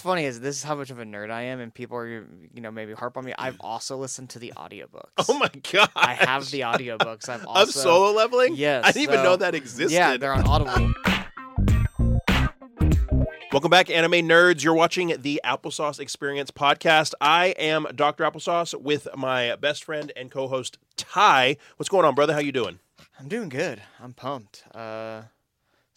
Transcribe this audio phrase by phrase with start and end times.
[0.00, 2.60] funny is this is how much of a nerd I am, and people are you
[2.60, 3.34] know maybe harp on me.
[3.38, 5.26] I've also listened to the audiobooks.
[5.28, 5.90] Oh my god!
[5.96, 7.28] I have the audiobooks.
[7.28, 8.54] I've also of solo leveling.
[8.54, 9.92] Yes, I didn't even know that existed.
[9.94, 10.92] Yeah, they're on Audible.
[13.50, 14.62] Welcome back, anime nerds.
[14.62, 17.14] You're watching the Applesauce Experience podcast.
[17.18, 18.24] I am Dr.
[18.24, 21.56] Applesauce with my best friend and co-host Ty.
[21.76, 22.34] What's going on, brother?
[22.34, 22.78] How you doing?
[23.18, 23.82] I'm doing good.
[24.00, 24.64] I'm pumped.
[24.74, 25.22] Uh,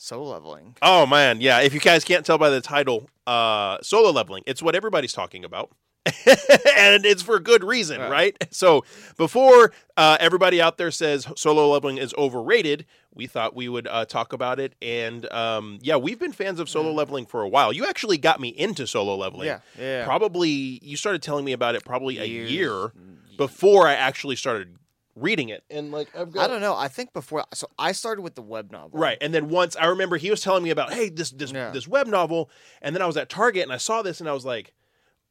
[0.02, 0.75] solo leveling.
[0.81, 1.59] Oh man, yeah.
[1.61, 4.43] If you guys can't tell by the title, uh, solo leveling.
[4.47, 5.70] It's what everybody's talking about.
[6.25, 8.10] and it's for good reason, Right.
[8.10, 8.37] right?
[8.50, 8.83] So
[9.18, 14.05] before uh, everybody out there says solo leveling is overrated, we thought we would uh,
[14.05, 14.74] talk about it.
[14.82, 17.71] And um, yeah, we've been fans of solo leveling for a while.
[17.71, 19.46] You actually got me into solo leveling.
[19.46, 20.04] Yeah, yeah.
[20.05, 22.91] Probably you started telling me about it probably a year
[23.38, 24.75] before I actually started
[25.15, 25.64] reading it.
[25.70, 26.75] And like I've got I don't know.
[26.75, 29.00] I think before, so I started with the web novel.
[29.00, 31.71] Right, and then once I remember he was telling me about, hey, this this Yeah.
[31.71, 32.50] this web novel,
[32.81, 34.73] and then I was at Target and I saw this and I was like,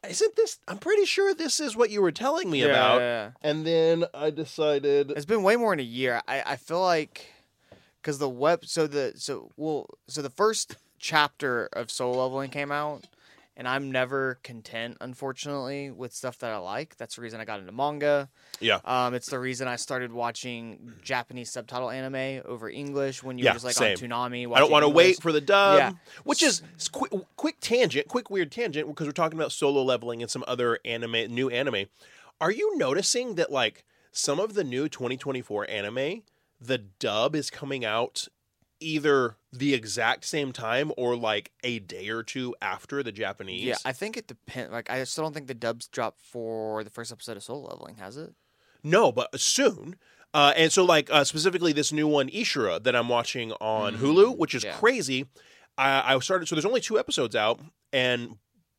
[0.09, 0.59] isn't this?
[0.69, 3.01] I'm pretty sure this is what you were telling me Yeah, about.
[3.01, 3.31] yeah, yeah.
[3.43, 6.23] And then I decided, It's been way more than a year.
[6.27, 7.27] I, I feel like
[8.01, 12.71] because the web so the so well so the first chapter of Solo Leveling came
[12.73, 13.05] out,
[13.57, 16.97] and I'm never content, unfortunately, with stuff that I like.
[16.97, 18.31] That's the reason I got into manga.
[18.61, 23.45] yeah, Um, it's the reason I started watching Japanese subtitle anime over English when you
[23.45, 23.93] Yeah, were just like same.
[24.13, 24.55] on Toonami.
[24.55, 25.77] I don't want to wait for the dub.
[25.79, 25.93] Yeah.
[26.25, 30.31] Which is quick, quick tangent, quick weird tangent because we're talking about solo leveling and
[30.31, 31.87] some other anime, new anime.
[32.41, 36.23] Are you noticing that like some of the new 2024 anime,
[36.61, 38.29] the dub is coming out
[38.81, 43.65] either the exact same time or like a day or two after the Japanese?
[43.65, 44.73] Yeah, I think it depends.
[44.73, 47.97] Like, I still don't think the dubs dropped for the first episode of Solo Leveling.
[47.97, 48.35] Has it?
[48.83, 49.97] No, but soon.
[50.33, 54.39] Uh, and so, like uh, specifically, this new one, Ishura, that I'm watching on Hulu,
[54.39, 54.75] which is yeah.
[54.75, 55.27] crazy.
[55.77, 56.47] I, I started.
[56.47, 57.61] So there's only two episodes out,
[57.93, 58.37] and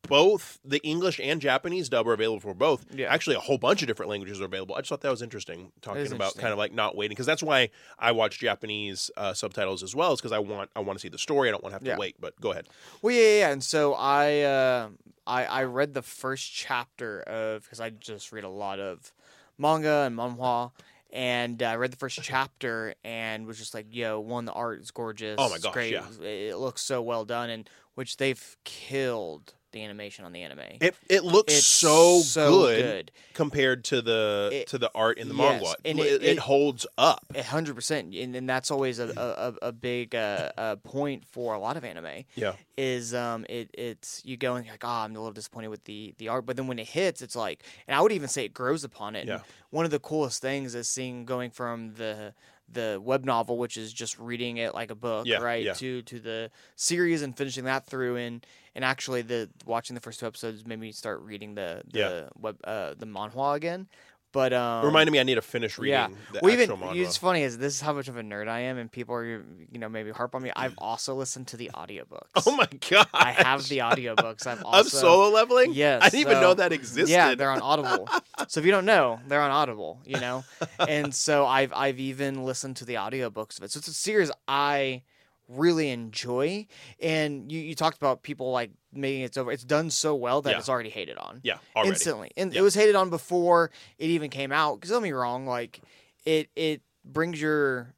[0.08, 2.84] both the English and Japanese dub are available for both.
[2.92, 3.12] Yeah.
[3.12, 4.74] Actually, a whole bunch of different languages are available.
[4.74, 5.72] I just thought that was interesting.
[5.80, 6.40] Talking about interesting.
[6.40, 10.12] kind of like not waiting because that's why I watch Japanese uh, subtitles as well.
[10.12, 11.48] Is because I want I want to see the story.
[11.48, 11.98] I don't want to have to Yeah.
[11.98, 12.16] wait.
[12.20, 12.66] But go ahead.
[13.00, 13.38] Well, yeah, yeah.
[13.38, 13.50] yeah.
[13.52, 14.88] And so I, uh,
[15.26, 19.12] I, I read the first chapter of because I just read a lot of
[19.58, 20.72] manga and manhwa,
[21.12, 24.80] and uh, I read the first chapter and was just like, "Yo, one, the art
[24.80, 25.36] is gorgeous.
[25.38, 25.92] Oh my gosh, great.
[25.92, 26.04] yeah.
[26.20, 30.60] It, it looks so well done, and which they've killed the animation on the anime.
[30.80, 33.12] It it looks It's so, so good, good.
[33.34, 35.74] compared to the It- to the art in the yes, manga.
[35.84, 37.24] and it, it- it holds up.
[37.34, 41.24] A hundred percent, and and that's always a a, a- a big uh, uh, point
[41.26, 42.24] for a lot of anime.
[42.34, 42.54] Yeah.
[42.76, 45.84] Is um it it's you go and you're like, oh, I'm a little disappointed with
[45.84, 48.44] the the art, but then when it hits, it's like, and I would even say
[48.44, 49.26] it grows upon it.
[49.26, 49.34] Yeah.
[49.34, 52.34] And one of the coolest things is seeing going from the
[52.72, 55.74] the web novel, which is just reading it like a book, Yeah, right, yeah.
[55.74, 60.20] to to the series and finishing that through, and and actually the watching the first
[60.20, 62.28] two episodes made me start reading the the Yeah.
[62.38, 63.88] web uh, the manhwa again.
[64.32, 66.08] But um, Reminded me I need to finish reading yeah.
[66.32, 66.98] the well, even manga.
[66.98, 69.24] it's funny is this is how much of a nerd I am, and people are
[69.26, 69.44] you
[69.78, 70.50] know maybe harp on me.
[70.56, 72.20] I've also listened to the audiobooks.
[72.46, 73.06] Oh my god!
[73.14, 74.46] I have the audiobooks.
[74.46, 75.72] I've also of solo leveling.
[75.74, 77.12] Yes, I didn't even know that existed.
[77.12, 78.08] yeah, they're on Audible.
[78.48, 80.00] so if you don't know, they're on Audible.
[80.04, 80.44] You know,
[80.88, 83.70] and so I've I've even listened to the audiobooks of it.
[83.70, 85.02] So it's a series I
[85.52, 86.66] really enjoy.
[87.00, 89.50] And you, you talked about people like making it over.
[89.52, 90.58] It's done so well that Yeah.
[90.58, 91.90] it's already hated on yeah, already.
[91.90, 92.30] instantly.
[92.36, 92.60] And Yeah.
[92.60, 94.76] it was hated on before it even came out.
[94.76, 95.80] Because don't be wrong, like
[96.24, 97.94] it it brings your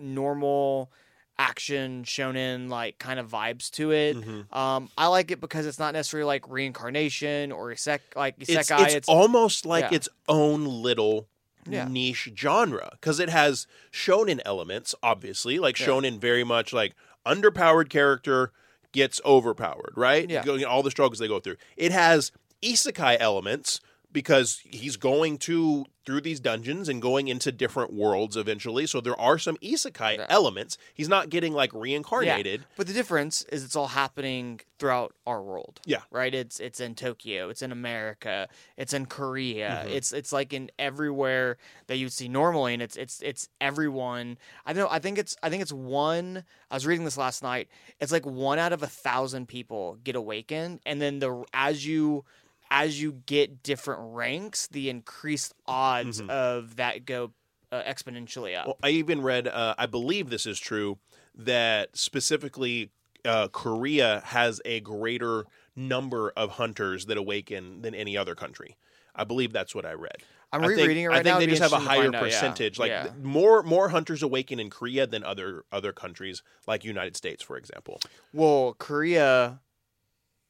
[0.00, 0.90] normal
[1.38, 4.16] action shonen like kind of vibes to it.
[4.16, 4.54] Mhm.
[4.56, 8.94] Um, I like it because it's not necessarily like reincarnation or isek like It's, isekai.
[8.94, 9.96] it's, almost like yeah.
[9.96, 11.28] its own little
[11.68, 11.86] Yeah.
[11.88, 15.86] niche genre because it has shonen elements, obviously, like Yeah.
[15.86, 16.94] shonen very much like
[17.26, 18.52] underpowered character
[18.92, 20.28] gets overpowered, right?
[20.30, 20.42] Yeah.
[20.64, 21.56] All the struggles they go through.
[21.76, 22.32] It has
[22.62, 23.80] isekai elements
[24.16, 28.86] because he's going to through these dungeons and going into different worlds eventually.
[28.86, 30.26] So there are some isekai Yeah.
[30.30, 30.78] elements.
[30.94, 32.64] He's not getting like reincarnated.
[32.76, 35.80] But the difference is it's all happening throughout our world.
[35.84, 36.02] Yeah.
[36.12, 36.32] Right?
[36.32, 38.48] It's it's in Tokyo, it's in America,
[38.78, 39.84] it's in Korea.
[39.84, 39.90] Mhm.
[39.90, 41.58] It's it's like in everywhere
[41.88, 44.38] that you'd see normally and it's it's it's everyone.
[44.64, 47.42] I don't know, I think it's I think it's one I was reading this last
[47.42, 47.68] night.
[48.00, 52.24] It's like one out of a thousand people get awakened and then the as you
[52.70, 56.30] as you get different ranks, the increased odds Mhm.
[56.30, 57.32] of that go
[57.72, 58.66] uh, exponentially up.
[58.66, 60.98] Well, I even read, uh, I believe this is true,
[61.34, 62.90] that specifically
[63.24, 68.76] uh, Korea has a greater number of hunters that awaken than any other country.
[69.16, 70.18] I believe that's what I read.
[70.52, 71.38] I'm I think- rereading it right I think now.
[71.40, 72.28] they just have a higher find out, yeah.
[72.28, 72.78] percentage.
[72.78, 73.10] Like Yeah.
[73.20, 77.98] more more hunters awaken in Korea than other other countries, like United States, for example.
[78.32, 79.58] Well, Korea,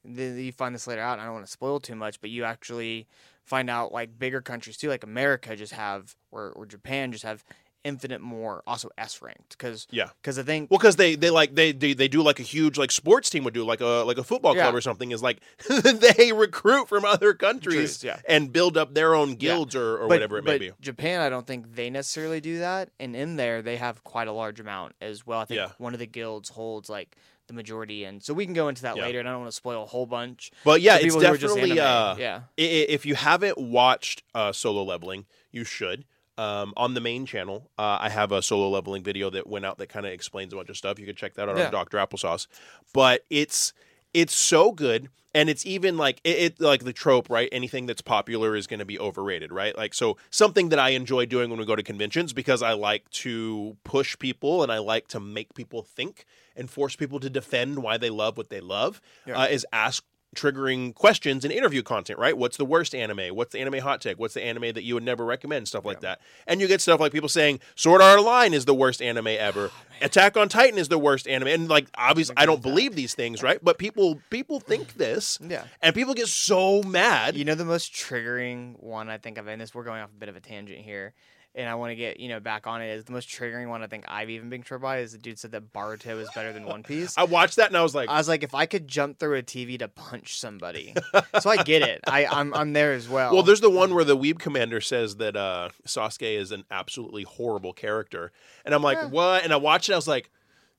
[0.07, 1.15] then you find this later out.
[1.15, 3.07] And I don't want to spoil too much, but you actually
[3.45, 7.43] find out like bigger countries too, like America, just have or, or Japan just have
[7.85, 10.09] infinite more also S ranked because Yeah.
[10.21, 12.77] because I think Well, because they they like they, they they do like a huge
[12.77, 14.77] like sports team would do like a like a football club Yeah.
[14.77, 15.39] or something is like
[15.85, 18.19] they recruit from other countries yeah.
[18.29, 20.73] and build up their own guilds or, or but- whatever it may but be.
[20.81, 24.33] Japan, I don't think they necessarily do that, and in there they have quite a
[24.33, 25.39] large amount as well.
[25.39, 25.71] I think Yeah.
[25.79, 27.15] one of the guilds holds like
[27.47, 29.03] the majority, and so we can go into that Yeah.
[29.05, 29.19] later.
[29.21, 30.51] And I don't want to spoil a whole bunch.
[30.65, 31.87] But yeah, it's people just definitely anime.
[31.87, 32.37] uh, yeah.
[32.59, 36.05] i- i- if you haven't watched uh, solo leveling, you should.
[36.39, 39.79] Um, on the main channel, uh, I have a solo leveling video that went out
[39.79, 40.99] that kind of explains a bunch of stuff.
[40.99, 41.67] You can check that out Yeah.
[41.67, 42.47] on Doctor Applesauce.
[42.93, 43.73] But it's
[44.17, 47.51] it's so good, and it's even like it, it like the trope, right?
[47.53, 49.77] Anything that's popular is going to be overrated, right?
[49.77, 53.09] Like so, something that I enjoy doing when we go to conventions because I like
[53.11, 56.25] to push people and I like to make people think
[56.57, 59.39] and force people to defend why they love what they love Yeah.
[59.43, 60.03] uh, is ask
[60.37, 62.37] triggering questions in interview content, right?
[62.37, 63.35] What's the worst anime?
[63.35, 64.19] What's the anime hot take?
[64.19, 65.69] What's the anime that you would never recommend?
[65.69, 66.21] Stuff like that.
[66.47, 69.31] And you get stuff like people saying Sword Art Online is the worst anime oh,
[69.31, 69.71] ever.
[70.01, 71.49] Attack on Titan is the worst anime.
[71.49, 73.59] And like obviously I don't believe these things, right?
[73.63, 75.39] But people people think this.
[75.41, 75.65] Yeah.
[75.83, 77.37] And people get so mad.
[77.37, 80.19] You know the most triggering one I think of, and this we're going off a
[80.19, 81.15] bit of a tangent here,
[81.57, 82.87] and I want to get you know back on it.
[82.87, 85.39] Is the most triggering one I think I've even been triggered by is the dude
[85.39, 87.15] said that Boruto is better than One Piece.
[87.19, 89.39] I watched that and I was like, I was like, if I could jump through
[89.39, 90.95] a TV to punch somebody,
[91.41, 92.01] so I get it.
[92.07, 93.33] I I'm I'm there as well.
[93.33, 97.25] Well, there's the one where the Weeb commander says that uh, Sasuke is an absolutely
[97.25, 98.31] horrible character,
[98.65, 99.09] and I'm like, Yeah.
[99.09, 99.43] what?
[99.45, 99.95] And I watched it.
[99.95, 100.31] I was like,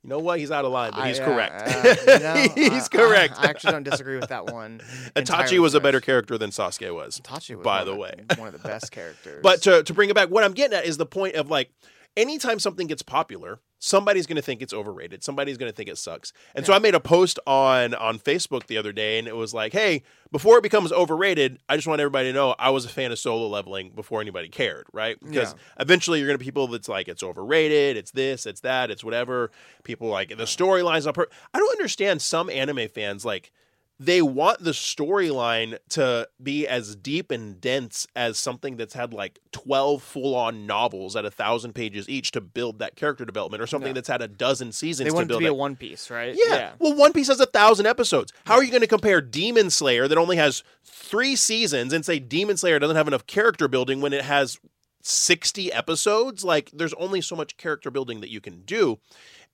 [0.03, 0.39] you know what?
[0.39, 1.61] He's out of line, but he's uh, correct.
[1.67, 3.35] uh, you know, he's I- correct.
[3.38, 4.79] I, I actually don't disagree with that one.
[5.15, 7.19] Itachi was a better character than Sasuke was.
[7.19, 8.13] Itachi was by the of way.
[8.38, 9.41] one of the best characters.
[9.44, 11.71] But to, to bring it back, what I'm getting at is the point of like,
[12.15, 15.24] anytime something gets popular, somebody's going to think it's overrated.
[15.24, 16.33] Somebody's going to think it sucks.
[16.56, 19.53] And so I made a post on on Facebook the other day, and it was
[19.53, 22.89] like, hey, before it becomes overrated, I just want everybody to know I was a
[22.89, 25.18] fan of solo leveling before anybody cared, right?
[25.19, 29.03] Because eventually you're going to people that's like it's overrated, it's this, it's that, it's
[29.03, 29.51] whatever.
[29.83, 33.51] People like the storylines per- I don't understand some anime fans like
[33.99, 39.39] they want the storyline to be as deep and dense as something that's had like
[39.53, 43.88] 12 full-on novels at a thousand pages each to build that character development or something
[43.89, 43.94] Yeah.
[43.94, 45.51] that's had a dozen seasons they to want it to build be that.
[45.51, 46.38] a One Piece, right?
[46.47, 46.73] yeah.
[46.77, 48.31] Well, One Piece has a thousand episodes.
[48.45, 52.19] How are you going to compare Demon Slayer that only has three seasons and say
[52.19, 54.59] Demon Slayer doesn't have enough character building when it has
[55.01, 56.44] 60 episodes?
[56.44, 58.99] Like, there's only so much character building that you can do.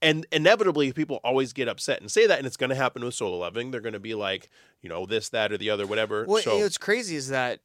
[0.03, 3.15] And inevitably, people always get upset and say that, and it's going to happen with
[3.15, 3.71] solo leveling.
[3.71, 4.49] They're going to be like,
[4.81, 6.25] you know, this, that, or the other, whatever.
[6.27, 7.61] Well, so, what's crazy is that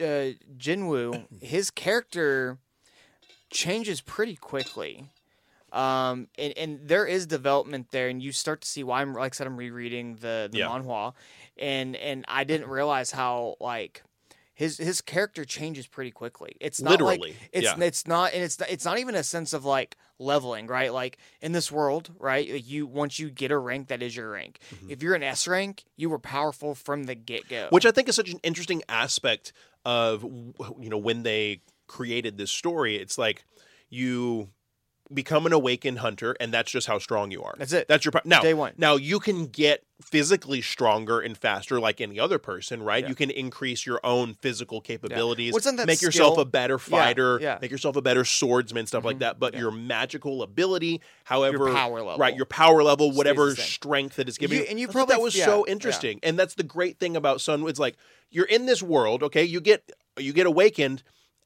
[0.00, 2.58] uh, Jinwoo, his character
[3.50, 5.10] changes pretty quickly.
[5.72, 9.34] Um, and, and there is development there, and you start to see why I'm like
[9.34, 10.68] I said I'm rereading the the Yeah.
[10.68, 11.12] manhwa,
[11.58, 14.02] and and I didn't realize how like
[14.56, 16.56] his his character changes pretty quickly.
[16.60, 17.76] It's not Literally, like it's yeah.
[17.78, 20.90] it's not and it's it's not even a sense of like leveling, right?
[20.90, 22.48] Like in this world, right?
[22.64, 24.58] You once you get a rank, that is your rank.
[24.88, 27.56] If you're an S rank, you were powerful from the get go.
[27.56, 27.74] Mm-hmm.
[27.74, 29.52] which I think is such an interesting aspect
[29.84, 32.96] of you know when they created this story.
[32.96, 33.44] It's like
[33.90, 34.48] you
[35.12, 37.54] become an awakened hunter, and that's just how strong you are.
[37.58, 37.86] That's it.
[37.88, 38.40] That's your po- now.
[38.40, 38.72] Day one.
[38.76, 43.02] Now you can get physically stronger and faster, like any other person, right?
[43.02, 43.08] Yeah.
[43.08, 46.42] You can increase your own physical capabilities, What's in that make yourself skill?
[46.42, 47.58] a better fighter, yeah.
[47.62, 49.38] make yourself a better swordsman, stuff like Mhm, that.
[49.40, 49.60] But yeah.
[49.60, 52.18] your magical ability, however, power level.
[52.18, 52.34] right?
[52.36, 55.08] Your power level, Stays whatever strength that is given, You- you, and you I thought
[55.08, 55.72] that was yeah, so yeah.
[55.72, 57.66] interesting, and that's the great thing about Sung.
[57.68, 57.96] It's like
[58.30, 59.44] you're in this world, okay?
[59.44, 61.02] You get you get awakened,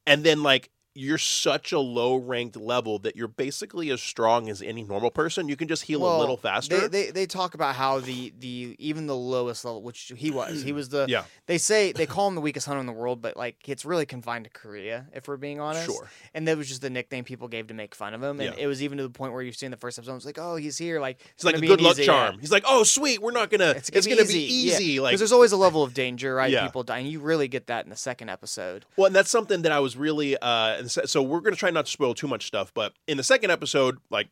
[0.06, 4.60] and then like you're such a low ranked level that you're basically as strong as
[4.60, 5.48] any normal person.
[5.48, 6.88] You can just heal a little faster.
[6.88, 10.62] They, they they talk about how the the even the lowest level, which he was,
[10.62, 11.06] he was the.
[11.08, 13.84] yeah, They say they call him the weakest hunter in the world, but like it's
[13.84, 15.86] really confined to Korea, if we're being honest.
[15.86, 16.08] sure.
[16.34, 18.62] And that was just the nickname people gave to make fun of him, and Yeah.
[18.64, 20.38] it was even to the point where you see in the first episode, it's like,
[20.38, 22.34] oh, he's here, like He's like a good luck easy- charm.
[22.34, 22.40] yeah.
[22.40, 23.70] He's like, oh sweet, we're not gonna.
[23.76, 24.94] It's, It's gonna, be easy.
[24.94, 26.50] because Like, there's always a level of danger, right?
[26.50, 26.66] Yeah.
[26.66, 28.84] People die, and you really get that in the second episode.
[28.96, 31.58] Well, and that's something that I was really uh and so- so we're going to
[31.58, 34.28] try not to spoil too much stuff, but in the second episode like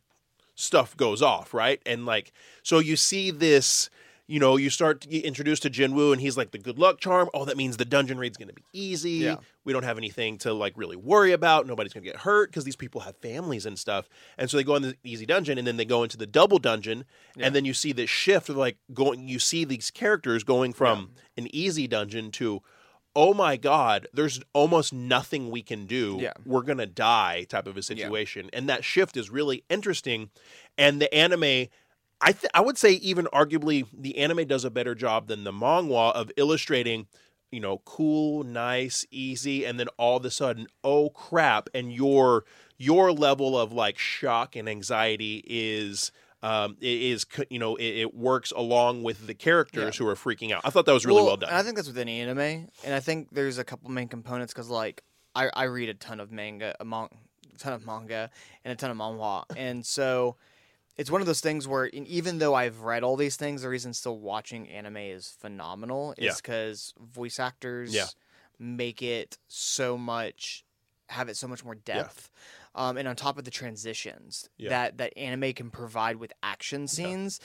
[0.55, 1.81] stuff goes off, right?
[1.85, 2.31] And like
[2.63, 3.89] so you see this
[4.27, 6.99] you know, you start to get introduced to Jinwoo and he's like the good luck
[6.99, 7.29] charm.
[7.33, 9.13] Oh, that means the dungeon raid's going to be easy.
[9.13, 9.37] Yeah.
[9.65, 11.65] We don't have anything to like really worry about.
[11.65, 14.07] Nobody's going to get hurt because these people have families and stuff.
[14.37, 16.59] And so they go in the easy dungeon and then they go into the double
[16.59, 17.47] dungeon Yeah.
[17.47, 21.09] and then you see this shift of like going you see these characters going from
[21.35, 22.61] an easy dungeon to
[23.19, 26.17] oh my god there's almost nothing we can do.
[26.21, 26.31] Yeah.
[26.45, 28.49] we're gonna die type of a situation.
[28.53, 30.29] And that shift is really interesting.
[30.77, 31.67] And the anime
[32.21, 35.51] I th- I would say even arguably the anime does a better job than the
[35.51, 37.07] manga of illustrating,
[37.51, 42.45] you know, cool, nice, easy, and then all of a sudden, oh crap, and your
[42.77, 48.15] your level of like shock and anxiety is um i- is you know it, it
[48.15, 50.61] works along with the characters who are freaking out.
[50.63, 52.39] I thought that was really well, And I think that's with any anime,
[52.85, 55.03] and I think there's a couple main components because like
[55.35, 57.09] I, I read a ton of manga, a, mon-
[57.53, 58.29] a ton of manga,
[58.63, 60.37] and a ton of manhwa, and so
[60.97, 63.93] it's one of those things where even though I've read all these things, the reason
[63.93, 68.05] still watching anime is phenomenal is because voice actors Yeah.
[68.57, 70.65] make it so much
[71.07, 72.29] have it so much more depth.
[72.79, 74.69] Um, and on top of the transitions Yeah.
[74.69, 77.41] that, that anime can provide with action scenes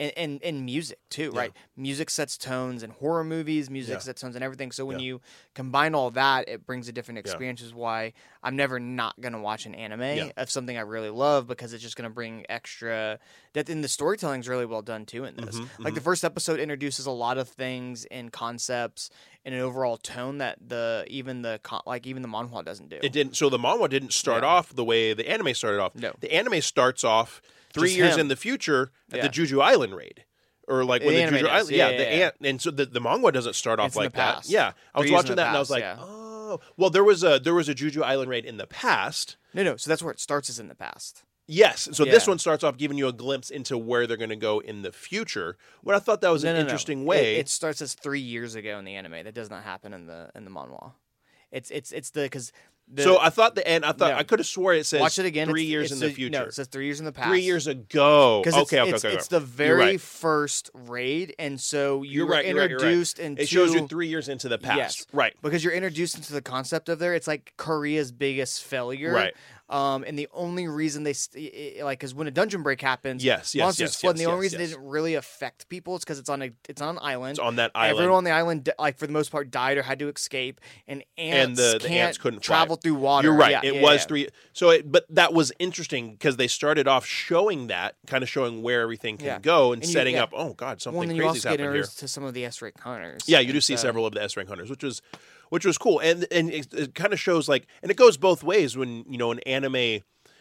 [0.00, 1.38] and, and, and music too, Yeah.
[1.40, 1.52] right?
[1.76, 3.98] Music sets tones in horror movies, music Yeah.
[4.00, 4.72] sets tones and everything.
[4.72, 5.04] So when Yeah.
[5.04, 5.20] you
[5.54, 8.12] combine all that, it brings a different experience, is why
[8.42, 10.30] I'm never not going to watch an anime Yeah.
[10.36, 13.20] of something I really love because it's just going to bring extra
[13.52, 15.60] that in the storytelling's really well done too in this.
[15.60, 19.10] Mhm, Like the first episode introduces a lot of things and concepts
[19.44, 22.98] and an overall tone that the even the like even the manhwa doesn't do.
[23.02, 23.36] It didn't.
[23.36, 25.94] So the manga didn't start off the way the anime started off.
[25.94, 26.12] No.
[26.20, 28.20] The anime starts off three Just years him.
[28.20, 29.22] in the future at Yeah.
[29.22, 30.24] the Jeju Island raid,
[30.68, 31.48] or like when The Jeju.
[31.48, 31.70] Island.
[31.70, 34.06] Yeah, Yeah, the ant, and so the the manga doesn't start off It's in the
[34.06, 34.48] like that.
[34.48, 37.38] Yeah, I was Three watching that and I was like, oh, well, there was a
[37.38, 39.36] there was a Jeju Island raid in the past.
[39.54, 39.76] no, no.
[39.76, 41.24] So that's where it starts is in the past.
[41.48, 44.36] Yes, so this one starts off giving you a glimpse into where they're going to
[44.36, 45.56] go in the future.
[45.82, 46.64] What I thought that was No, an no, no.
[46.66, 47.36] interesting It- way.
[47.36, 49.24] It, starts as three years ago in the anime.
[49.24, 50.92] That does not happen in the in the manhwa.
[51.50, 52.52] It's it's it's the because
[52.98, 53.84] so I thought the end.
[53.84, 54.16] I thought No.
[54.16, 55.48] I could have swore it says watch it again.
[55.48, 56.38] three it's- years it's in the future.
[56.38, 57.28] No, it says three years in the past.
[57.28, 58.40] three years ago.
[58.46, 59.14] Okay, okay, it's, okay.
[59.14, 60.00] it's the very right.
[60.00, 63.86] first raid, and so you You're were right, you're right, introduced into It shows you
[63.88, 64.76] three years into the past.
[64.76, 65.06] Yes.
[65.12, 65.34] Right.
[65.42, 67.14] because you're introduced into the concept of there.
[67.14, 69.34] It's like Korea's biggest failure, Right.
[69.72, 73.54] Um, and the only reason they st- like because when a dungeon break happens, Yes,
[73.54, 74.10] yes, monsters yes, flood.
[74.10, 74.68] and yes, the only yes, reason yes.
[74.70, 77.30] they didn't really affect people is because it's on a it's on an island.
[77.30, 77.98] It's on that island.
[77.98, 81.02] Everyone on the island, like for the most part, died or had to escape, and
[81.16, 82.56] ants the- the can't ants couldn't fly.
[82.56, 83.28] travel through water.
[83.28, 83.52] You're right.
[83.52, 84.06] Yeah, it yeah, was yeah.
[84.06, 84.28] three.
[84.52, 88.62] So, it, but that was interesting because they started off showing that, kind of showing
[88.62, 90.30] where everything can go and, And you- setting up.
[90.34, 91.82] Oh God, something Well, and crazy's happened here.
[91.84, 93.22] to some of the S rank hunters.
[93.26, 95.00] Yeah, you do and see so- several of the S rank hunters, which was
[95.52, 98.42] which was cool, and and it, it kind of shows like, and it goes both
[98.42, 100.00] ways when you know an anime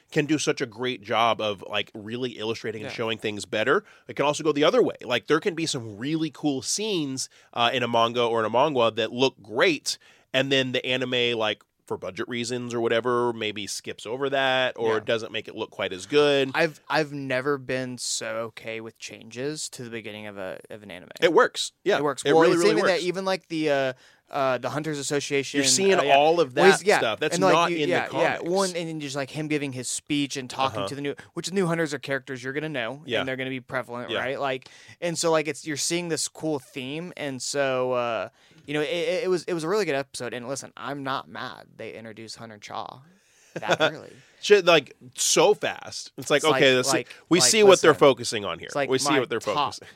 [0.09, 2.95] can do such a great job of like really illustrating and Yeah.
[2.95, 3.83] showing things better.
[4.07, 4.95] It can also go the other way.
[5.03, 8.49] Like there can be some really cool scenes uh, in a manga or in a
[8.49, 9.97] manga that look great,
[10.33, 11.61] and then the anime like.
[11.87, 14.99] For budget reasons or whatever, maybe skips over that or Yeah.
[15.03, 16.49] doesn't make it look quite as good.
[16.55, 20.91] I've I've never been so okay with changes to the beginning of a of an
[20.91, 21.09] anime.
[21.19, 21.73] It works.
[21.83, 22.23] Yeah, It works.
[22.23, 23.01] It well, really, it's really even works.
[23.01, 23.93] that even like the uh,
[24.31, 25.59] uh, the Hunters Association.
[25.59, 26.15] You're seeing uh, yeah.
[26.15, 27.19] all of Well, that he's- yeah, stuff.
[27.19, 28.41] That's and, like, not you- in yeah, the comics.
[28.43, 30.87] Yeah, one and then just like him giving his speech and talking Uh-huh.
[30.87, 33.19] to the new, which the new hunters are characters you're gonna know, Yeah.
[33.19, 34.39] and they're gonna be prevalent, right?
[34.39, 34.69] Like,
[35.01, 38.29] and so like it's you're seeing this cool theme, and so uh,
[38.65, 40.33] you know it, it, was it was a really good episode.
[40.33, 43.01] And listen, I'm not mad they introduced Hunter Cha
[43.55, 44.13] that early.
[44.41, 46.11] shit like so fast.
[46.17, 48.69] It's like It's like- okay, see- like- we like, see what they're focusing on here.
[48.73, 49.87] like we see what they're focusing.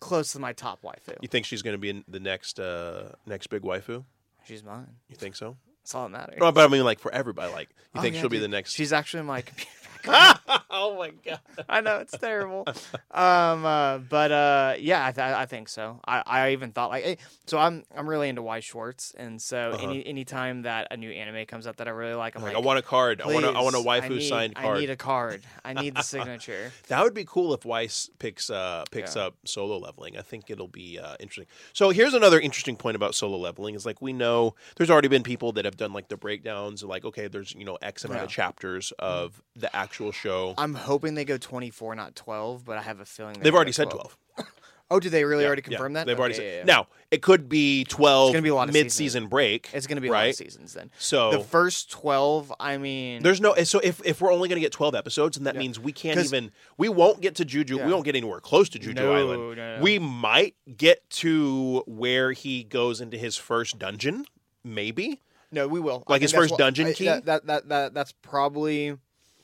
[0.00, 1.16] Close to my top waifu.
[1.20, 4.04] You think she's going to be in the next uh next big waifu?
[4.46, 4.86] She's mine.
[5.08, 5.56] You think so?
[5.82, 6.36] That's all that matters.
[6.40, 7.52] No, but I mean like for everybody.
[7.52, 8.44] Like you Oh, think yeah, she'll be dude.
[8.44, 8.72] the next?
[8.72, 9.70] She's actually my computer.
[10.70, 11.40] oh my god!
[11.68, 12.64] I know it's terrible.
[13.10, 16.00] Um, uh, but uh, yeah, I, th- I think so.
[16.06, 19.72] I, I even thought like, hey, so I'm I'm really into Weiss Schwarz, and so
[19.74, 19.88] Uh-huh.
[19.88, 22.62] any anytime that a new anime comes out that I really like, I'm Like, like,
[22.62, 23.20] I want a card.
[23.20, 24.76] I want a, I want a "Please, I waifu need- signed card.
[24.76, 25.42] I need a card.
[25.64, 26.72] I need the signature.
[26.88, 29.22] That would be cool if Weiss picks uh picks Yeah.
[29.26, 30.16] up solo leveling.
[30.16, 31.46] I think it'll be uh, interesting.
[31.72, 35.22] So here's another interesting point about solo leveling is like we know there's already been
[35.22, 38.28] people that have done like the breakdowns like okay there's you know X amount of
[38.28, 40.54] chapters of the actual show.
[40.58, 43.70] I'm hoping they go 24, not 12, but I have a feeling they're They've already
[43.70, 44.16] go said 12.
[44.88, 46.06] Oh, did they really Yeah, already yeah, confirm that?
[46.06, 46.52] They've already Okay, said.
[46.52, 46.64] yeah, yeah.
[46.64, 49.68] Now it could be 12 gonna be a lot of mid-season break.
[49.72, 50.26] it's going to be a lot right?
[50.30, 50.92] of seasons then.
[50.96, 54.64] So The first 12, I mean, There's no so if if we're only going to
[54.64, 55.60] get 12 episodes, and that Yeah.
[55.62, 57.78] means we can't 'Cause- even we won't get to Jeju.
[57.78, 57.86] Yeah.
[57.86, 59.56] We won't get anywhere close to Jeju No, Island.
[59.56, 59.82] no, no.
[59.82, 64.24] We might get to where he goes into his first dungeon,
[64.62, 65.20] maybe.
[65.50, 66.04] no, we will.
[66.06, 67.06] Like I his that's first what- dungeon I- key?
[67.06, 68.96] That, that that that that's probably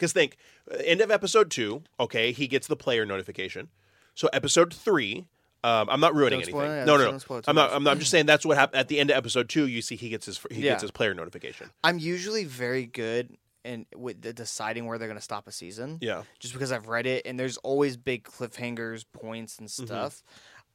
[0.03, 0.37] Because think,
[0.69, 3.69] uh, end of episode two, okay, he gets the player notification.
[4.17, 5.27] So episode three,
[5.63, 6.57] um, I'm not ruining anything.
[6.61, 7.41] it, no, no, no.
[7.47, 7.73] I'm not.
[7.73, 7.93] I'm not.
[7.93, 9.69] I'm just saying that's what happened at the end of episode two.
[9.69, 10.73] You see, he gets his he Yeah.
[10.73, 11.71] gets his player notification.
[11.85, 15.99] I'm usually very good in with the deciding where they're going to stop a season.
[16.01, 16.25] Yeah.
[16.41, 19.87] Just because I've read it and there's always big cliffhangers, points, and Mm-hmm.
[19.87, 20.25] stuff.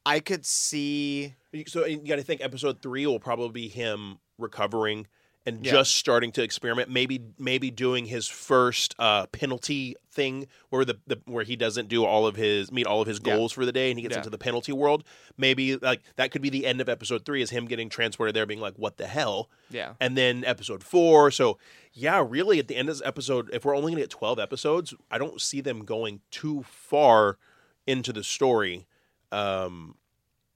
[0.06, 1.34] I could see.
[1.66, 5.06] So you got to think episode three will probably be him recovering,
[5.48, 5.72] and Yeah.
[5.72, 6.90] just starting to experiment.
[6.90, 12.04] Maybe maybe doing his first uh, penalty thing where the, the where he doesn't do
[12.04, 13.34] all of his meet all of his Yeah.
[13.36, 14.18] goals for the day and he gets Yeah.
[14.18, 15.04] into the penalty world.
[15.36, 18.46] Maybe like that could be the end of episode three is him getting transported there,
[18.46, 19.94] being like, "What the hell." Yeah.
[20.00, 21.30] and then episode four.
[21.30, 21.58] So
[21.92, 24.94] yeah, really at the end of this episode, if we're only gonna get twelve episodes,
[25.10, 27.38] I don't see them going too far
[27.86, 28.86] into the story.
[29.32, 29.96] Um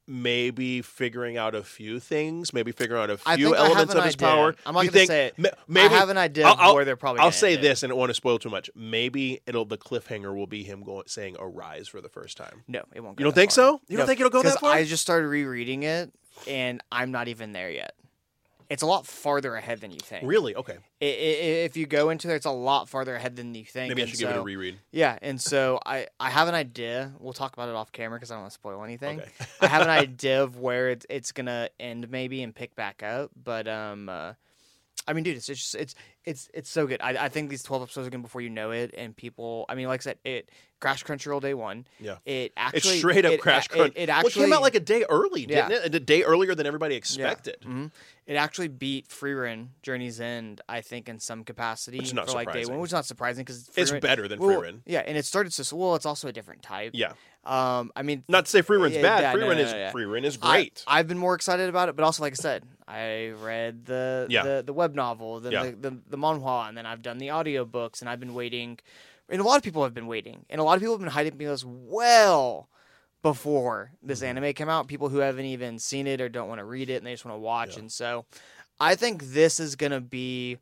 [0.06, 4.14] maybe figuring out a few things, maybe figuring out a few I elements of his
[4.14, 4.28] idea.
[4.28, 4.54] power.
[4.66, 5.54] I'm not gonna say it.
[5.68, 7.20] maybe I have an idea I'll- where they're probably.
[7.20, 7.68] I'll say end it.
[7.68, 8.70] this, and it won't want to spoil too much.
[8.74, 12.64] Maybe it'll the cliffhanger will be him going saying "arise" for the first time.
[12.68, 13.16] No, it won't.
[13.16, 13.54] Go You don't think far.
[13.54, 13.80] so?
[13.88, 14.72] You No, don't think it'll go that far?
[14.74, 16.10] I just started rereading it,
[16.48, 17.94] and I'm not even there yet.
[18.72, 20.26] It's a lot farther ahead than you think.
[20.26, 20.54] Really?
[20.56, 20.72] Okay.
[21.00, 21.08] I- I-
[21.68, 23.90] if you go into there, it's a lot farther ahead than you think.
[23.90, 24.78] Maybe I should give it a reread.
[24.90, 27.12] Yeah, and so I I have an idea.
[27.20, 29.20] We'll talk about it off camera because I don't want to spoil anything.
[29.20, 29.30] Okay.
[29.60, 33.30] I have an idea of where it's it's gonna end maybe and pick back up,
[33.36, 34.32] but um, uh,
[35.06, 35.94] I mean, dude, it's just it's
[36.24, 37.00] it's it's so good.
[37.02, 39.66] I, I think these twelve episodes are gonna before you know it, and people.
[39.68, 41.86] I mean, like I said, it crashed Crunchyroll day one.
[42.00, 42.16] Yeah.
[42.24, 43.92] it actually It's straight up it, Crash it- Crunch.
[43.96, 45.94] It, well, actually it came out like a day early, didn't it?
[45.94, 47.56] A day earlier than everybody expected.
[47.62, 47.86] hmm
[48.26, 52.32] It actually beat Frieren Journey's End, I think, in some capacity Which is not for
[52.34, 52.72] like day surprising.
[52.74, 54.80] one, which is not surprising because It's better than well, Frieren.
[54.86, 55.94] Yeah, and it started so well.
[55.94, 56.92] It's also a different type.
[56.94, 57.12] Yeah.
[57.44, 59.20] Um, I mean, Not to say Frieren's Yeah, bad.
[59.22, 60.84] yeah, free no, run no, is no, Frieren is great.
[60.86, 64.44] I've been more excited about it, but also, like I said, I read the Yeah.
[64.44, 68.00] the, the web novel, then the, the the manhwa, and then I've done the audiobooks,
[68.00, 68.78] and I've been waiting.
[69.28, 71.08] And a lot of people have been waiting, and a lot of people have been
[71.08, 72.68] hiding this well
[73.22, 74.38] before this Mm-hmm.
[74.38, 74.88] anime came out.
[74.88, 77.24] People who haven't even seen it or don't want to read it, and they just
[77.24, 77.76] want to watch.
[77.76, 78.24] And so,
[78.78, 80.58] I think this is gonna be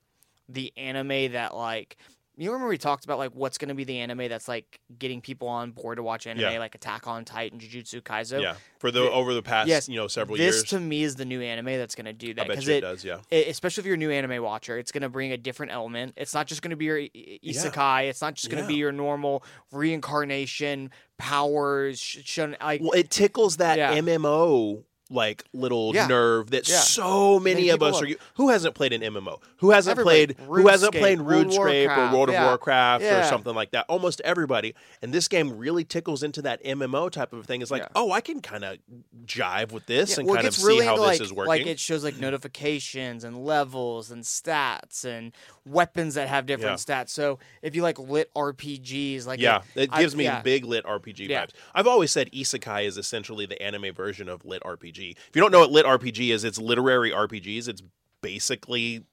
[0.48, 1.96] the anime that like.
[2.40, 5.20] You remember we talked about like what's going to be the anime that's like getting
[5.20, 6.58] people on board to watch anime, Yeah.
[6.58, 8.40] like Attack on Titan, Jujutsu Kaisen.
[8.40, 8.54] yeah.
[8.78, 11.02] For the the- over the past yes, you know several this years, This to me
[11.02, 13.04] is the new anime that's going to do that because it, it, does.
[13.04, 13.18] Yeah.
[13.30, 16.14] it- especially if you're a new anime watcher, it's going to bring a different element.
[16.16, 17.52] It's not just going to be your i- i- Yeah.
[17.52, 18.08] isekai.
[18.08, 18.74] It's not just going to Yeah.
[18.74, 22.00] be your normal reincarnation powers.
[22.00, 23.92] Sh- shun- like Well, it tickles that Yeah.
[23.94, 26.06] MMO like little Yeah.
[26.06, 26.78] nerve that Yeah.
[26.78, 28.06] so many Many of us are.
[28.36, 29.40] Who hasn't played an MMO?
[29.58, 30.34] Who hasn't Everybody.
[30.34, 30.46] played?
[30.46, 32.46] Who hasn't played of RuneScape or Warcraft, World of yeah.
[32.46, 33.86] Warcraft or something like that?
[33.88, 34.74] Almost everybody.
[35.02, 37.60] And this game really tickles into that MMO type of thing.
[37.60, 38.78] It's like, oh, I can kind of
[39.26, 41.32] jive with this and well, kind of gets see really how into, this like, is
[41.32, 41.48] working.
[41.48, 45.32] Like it shows like notifications and levels and stats and
[45.66, 47.10] weapons that have different stats.
[47.10, 50.40] So if you like lit RPGs, like yeah, it, it I- gives me yeah.
[50.42, 51.50] big lit RPG vibes.
[51.74, 54.99] I've always said isekai is essentially the anime version of lit RPG.
[55.08, 57.68] If you don't know what lit RPG is, it's literary RPGs.
[57.68, 57.82] It's
[58.22, 59.04] basically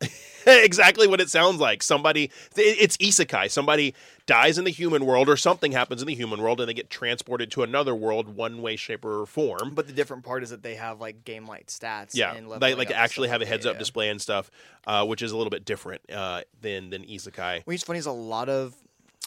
[0.46, 1.82] exactly what it sounds like.
[1.82, 3.50] Somebody, it's isekai.
[3.50, 3.94] Somebody
[4.26, 6.90] dies in the human world, or something happens in the human world, and they get
[6.90, 9.72] transported to another world, one way, shape, or form.
[9.74, 12.14] But the different part is that they have like game like stats.
[12.14, 13.78] Yeah, and they like actually have a heads up yeah.
[13.78, 14.50] display and stuff,
[14.86, 17.62] uh, which is a little bit different uh, than than isekai.
[17.64, 18.74] What's funny is a lot of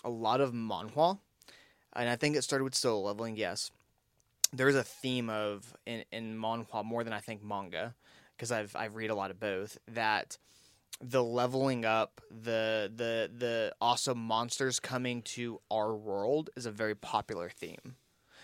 [0.04, 1.19] a lot of manhwa,
[1.93, 3.38] and I think it started with solo leveling.
[3.38, 3.71] Yes,
[4.54, 7.96] there is a theme of in in manhwa more than I think manga,
[8.36, 10.38] because I've I've read a lot of both that
[11.02, 16.96] the leveling up the the the awesome monsters coming to our world is a very
[16.96, 17.96] popular theme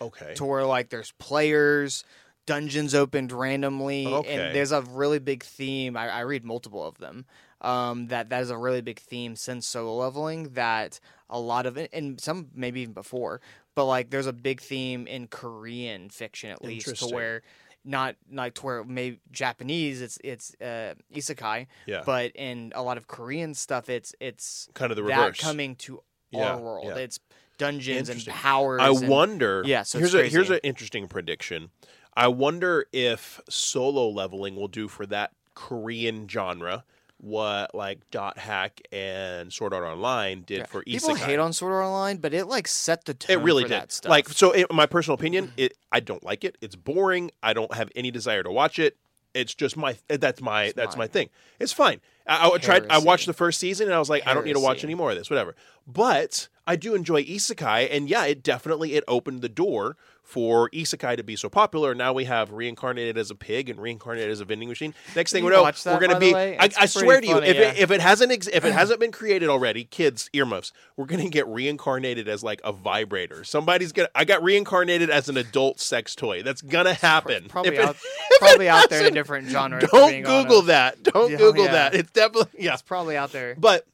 [0.01, 2.03] Okay, to where like there's players
[2.45, 4.35] dungeons opened randomly Okay.
[4.35, 7.25] and there's a really big theme I, I read multiple of them
[7.61, 11.77] um, that that is a really big theme since solo leveling that a lot of
[11.93, 13.41] and some maybe even before
[13.79, 17.41] but like there's a big theme in korean fiction at least to where
[17.85, 22.97] not like to where maybe japanese it's it's uh, isekai yeah, but in a lot
[22.97, 25.39] of korean stuff it's it's kind of the reverse.
[25.39, 26.95] coming to Yeah, our world yeah.
[27.05, 27.19] it's
[27.57, 29.63] dungeons and powers I and- wonder.
[29.65, 31.69] Yeah, so here's a here's an interesting prediction.
[32.15, 36.83] I wonder if solo leveling will do for that Korean genre
[37.19, 40.65] what like Dot Hack and Sword Art Online did Yeah.
[40.65, 41.17] for People Isekai.
[41.17, 43.39] hate on Sword Art Online, but it like set the tone.
[43.39, 43.93] it really did.
[44.05, 45.53] Like so, in my personal opinion, mm.
[45.57, 46.57] it I don't like it.
[46.61, 47.31] It's boring.
[47.43, 48.97] I don't have any desire to watch it.
[49.33, 51.29] It's just my that's my It's that's my thing.
[51.59, 52.01] It's fine.
[52.25, 52.87] I, I tried.
[52.89, 54.95] I watched the first season and I was like, I don't need to watch any
[54.95, 55.29] more of this.
[55.29, 55.55] Whatever.
[55.87, 61.17] But I do enjoy isekai, and yeah, it definitely it opened the door for isekai
[61.17, 61.95] to be so popular.
[61.95, 64.93] Now we have reincarnated as a pig and reincarnated as a vending machine.
[65.15, 66.35] Next thing we know, that, we're going to be.
[66.35, 67.71] I, I swear to you, funny, if yeah.
[67.71, 71.23] it, if it hasn't ex- if it hasn't been created already, kids earmuffs, we're going
[71.23, 73.43] to get reincarnated as like a vibrator.
[73.43, 74.09] Somebody's gonna.
[74.13, 76.43] I got reincarnated as an adult sex toy.
[76.43, 77.45] That's gonna happen.
[77.49, 77.97] probably it- out,
[78.37, 79.81] probably out there in a different genre.
[79.81, 80.67] don't Google honest.
[80.67, 81.01] that.
[81.01, 81.71] Don't Yeah, Google yeah.
[81.71, 81.95] that.
[81.95, 82.73] It's definitely yeah.
[82.73, 83.55] It's probably out there.
[83.57, 83.87] But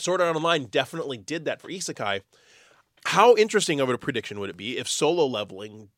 [0.00, 2.22] Sword Art Online definitely did that for Isekai.
[3.06, 5.88] How interesting of a prediction would it be if solo leveling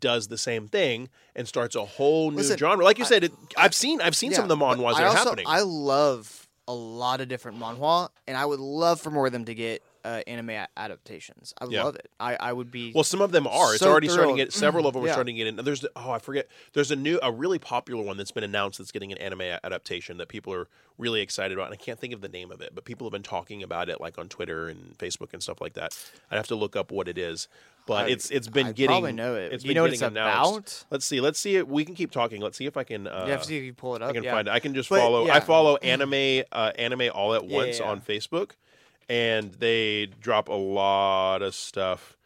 [0.00, 2.84] does the same thing and starts a whole new Listen, genre.
[2.84, 5.02] Like you I- said, it, I've seen I've seen some of the manhwas I that
[5.02, 5.46] are also, happening.
[5.48, 9.46] I love a lot of different manhwa, and I would love for more of them
[9.46, 11.52] to get uh, anime adaptations.
[11.60, 11.84] I Yeah.
[11.84, 12.10] love it.
[12.18, 12.92] I, I would be.
[12.94, 13.72] Well, some of them are.
[13.74, 15.56] It's So already starting to get several of them are starting to get in.
[15.64, 16.48] There's oh I forget.
[16.72, 20.16] There's a new a really popular one that's been announced that's getting an anime adaptation
[20.18, 21.66] that people are really excited about.
[21.66, 23.88] And I can't think of the name of it, but people have been talking about
[23.88, 25.96] it like on Twitter and Facebook and stuff like that.
[26.30, 27.48] I'd have to look up what it is.
[27.86, 29.52] But I- it's it's been I getting probably know it.
[29.52, 30.82] It's you been know what it's announced.
[30.82, 30.84] about?
[30.90, 31.20] Let's see.
[31.20, 31.56] Let's see.
[31.56, 31.68] It.
[31.68, 32.40] We can keep talking.
[32.40, 33.06] Let's see if I can.
[33.06, 34.10] Uh, you have to see if you pull it up.
[34.10, 34.32] I can yeah.
[34.32, 34.50] find it.
[34.50, 35.28] I can just But, follow.
[35.28, 37.90] I follow anime, uh, anime all at Yeah, once yeah, yeah.
[37.92, 38.52] on Facebook,
[39.08, 42.16] and they drop a lot of stuff.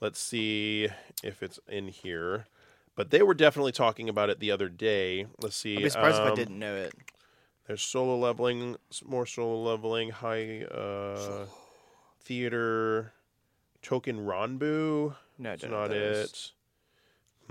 [0.00, 0.88] Let's see
[1.22, 2.46] if it's in here.
[2.94, 5.26] But they were definitely talking about it the other day.
[5.40, 5.76] Let's see.
[5.76, 6.92] I'd be surprised if I um, didn't know it.
[7.66, 11.46] There's solo leveling, more solo leveling, high uh,
[12.20, 13.12] theater,
[13.82, 15.14] Touken Ranbu.
[15.38, 16.52] No, I don't know not it.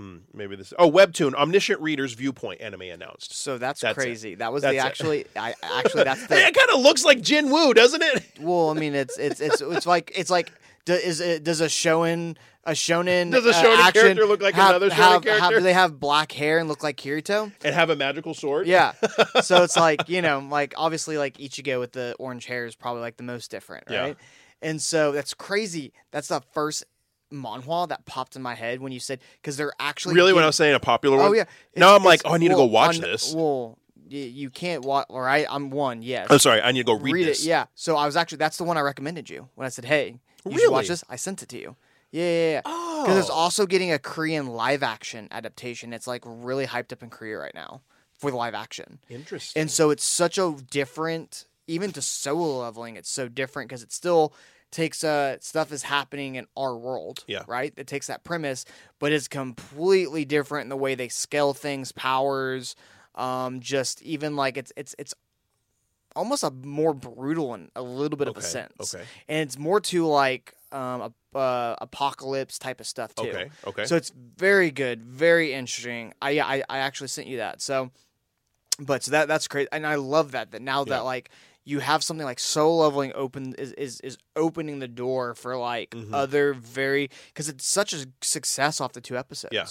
[0.02, 0.72] Hmm, maybe this.
[0.80, 3.36] Oh, Webtoon, Omniscient Reader's Viewpoint anime announced.
[3.36, 4.00] So that's, That's it.
[4.00, 4.34] crazy.
[4.34, 5.26] That was That's the actually.
[5.36, 6.44] I actually that's the.
[6.44, 8.24] It kind of looks like Jin Woo, doesn't it?
[8.40, 10.50] well, I mean, it's it's it's it's like it's like
[10.86, 14.42] do, is it does a shonen a shonen Does a uh, shonen action character look
[14.42, 15.40] like have, another shonen have, character?
[15.40, 17.52] Have, do they have black hair and look like Kirito?
[17.64, 18.66] And have a magical sword.
[18.66, 18.94] Yeah.
[19.42, 23.02] so it's like you know, like obviously, like Ichigo with the orange hair is probably
[23.02, 24.00] like the most different, Yeah.
[24.00, 24.16] right?
[24.60, 25.92] And so that's crazy.
[26.10, 26.84] That's the first
[27.32, 30.46] manhwa that popped in my head when you said because they're actually Really, when I
[30.46, 31.28] was saying a popular one.
[31.28, 31.44] Oh yeah.
[31.76, 33.34] Now I'm like, oh, I need to go watch on- this.
[33.34, 35.06] Well, you can't watch.
[35.08, 36.02] All right, I'm one.
[36.02, 36.26] Yes.
[36.28, 37.44] I'm sorry, I need to go read, this.
[37.44, 37.48] it.
[37.48, 37.64] Yeah.
[37.74, 40.18] So I was actually that's the one I recommended you when I said, "Hey,
[40.48, 41.76] you should watch this." I sent it to you.
[42.10, 42.60] Yeah, yeah, yeah.
[42.66, 45.94] Oh, Because it's also getting a Korean live action adaptation.
[45.94, 47.80] It's like really hyped up in Korea right now
[48.18, 49.58] for the live action, interesting.
[49.62, 51.46] and so it's such a different.
[51.68, 54.34] Even to solo leveling, it's so different because it's still
[54.72, 57.24] takes uh stuff is happening in our world.
[57.28, 57.44] Yeah.
[57.46, 57.72] Right.
[57.76, 58.64] It takes that premise,
[58.98, 62.74] but it's completely different in the way they scale things, powers,
[63.14, 65.14] um, just even like it's it's it's
[66.16, 68.94] almost a more brutal and a little bit of a sense.
[68.94, 69.04] okay.
[69.28, 73.22] And it's more to like um a, uh, apocalypse type of stuff too.
[73.28, 73.84] okay, okay.
[73.86, 76.12] So it's very good, very interesting.
[76.20, 77.62] I yeah, I, I actually sent you that.
[77.62, 77.90] So
[78.78, 79.68] but so that that's great.
[79.72, 80.96] And I love that that now Yeah.
[80.96, 81.30] that like
[81.64, 85.90] you have something like solo leveling open is, is is opening the door for like
[85.90, 86.12] Mhm.
[86.12, 89.52] other very because it's such a success off the two episodes.
[89.52, 89.66] Yeah.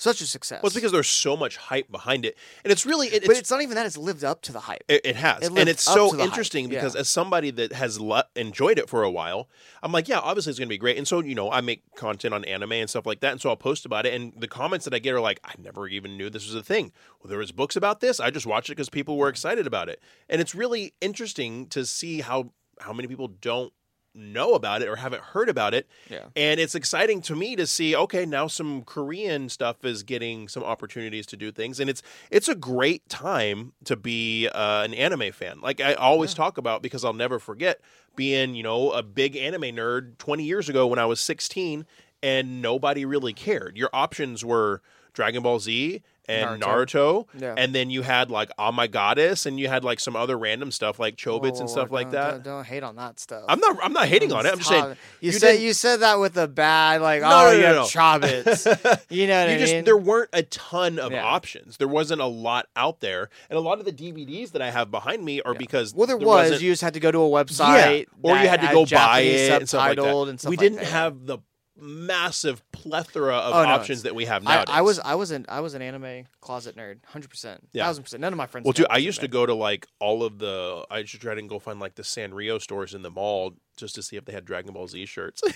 [0.00, 0.62] Such a success.
[0.62, 3.40] well, it's because there's so much hype behind it, and it's really it, but it's,
[3.40, 4.82] it's not even that it's lived up to the hype.
[4.88, 6.78] it, it has, it and it's so the hype, interesting yeah.
[6.78, 9.50] because as somebody that has le- enjoyed it for a while,
[9.82, 10.96] I'm like, yeah, obviously it's going to be great.
[10.96, 13.50] And so you know, I make content on anime and stuff like that, and so
[13.50, 16.16] I'll post about it, and the comments that I get are like, I never even
[16.16, 16.92] knew this was a thing.
[17.22, 18.20] Well, there was books about this.
[18.20, 21.84] I just watched it because people were excited about it, and it's really interesting to
[21.84, 23.74] see how how many people don't
[24.14, 25.86] know about it or haven't heard about it.
[26.08, 26.26] Yeah.
[26.36, 30.64] and it's exciting to me to see okay now some korean stuff is getting some
[30.64, 31.80] opportunities to do things.
[31.80, 35.60] And it's it's a great time to be uh, an anime fan.
[35.60, 37.80] Like i always talk about because i'll never forget
[38.16, 41.86] being you know a big anime nerd 20 years ago when i was 16
[42.22, 43.76] and nobody really cared.
[43.76, 47.26] Your options were dragon ball z and Naruto, Naruto.
[47.40, 47.54] Yeah.
[47.56, 50.70] and then you had like Oh My Goddess, and you had like some other random
[50.70, 52.30] stuff like Chobits Whoa, and stuff like don't- that.
[52.30, 53.44] Don't, don't hate on that stuff.
[53.48, 53.78] I'm not.
[53.82, 54.52] I'm not hating on it.
[54.52, 54.84] I'm just saying.
[55.20, 57.62] You, you said didn't- you said that with a bad like No, oh no, you
[57.62, 57.82] no, no.
[57.84, 59.00] Chobits.
[59.10, 59.84] you know what you I just mean?
[59.84, 61.24] there weren't a ton of Yeah.
[61.24, 61.76] options.
[61.76, 64.90] There wasn't a lot out there, and a lot of the DVDs that I have
[64.90, 66.26] behind me are because well, there, was.
[66.26, 69.20] wasn't- You just had to go to a website, or you had to go buy
[69.20, 70.44] it and stuff like that.
[70.48, 71.38] we like didn't have the
[71.80, 74.64] massive plethora of Oh, no, options that we have I.
[74.68, 78.20] I was I was an I was an anime closet nerd, hundred percent, thousand percent.
[78.20, 78.64] None of my friends.
[78.64, 78.86] well, too.
[78.90, 80.84] I used to go to like all of the.
[80.90, 83.94] I used to try to go find like the Sanrio stores in the mall just
[83.96, 85.42] to see if they had Dragon Ball Z shirts.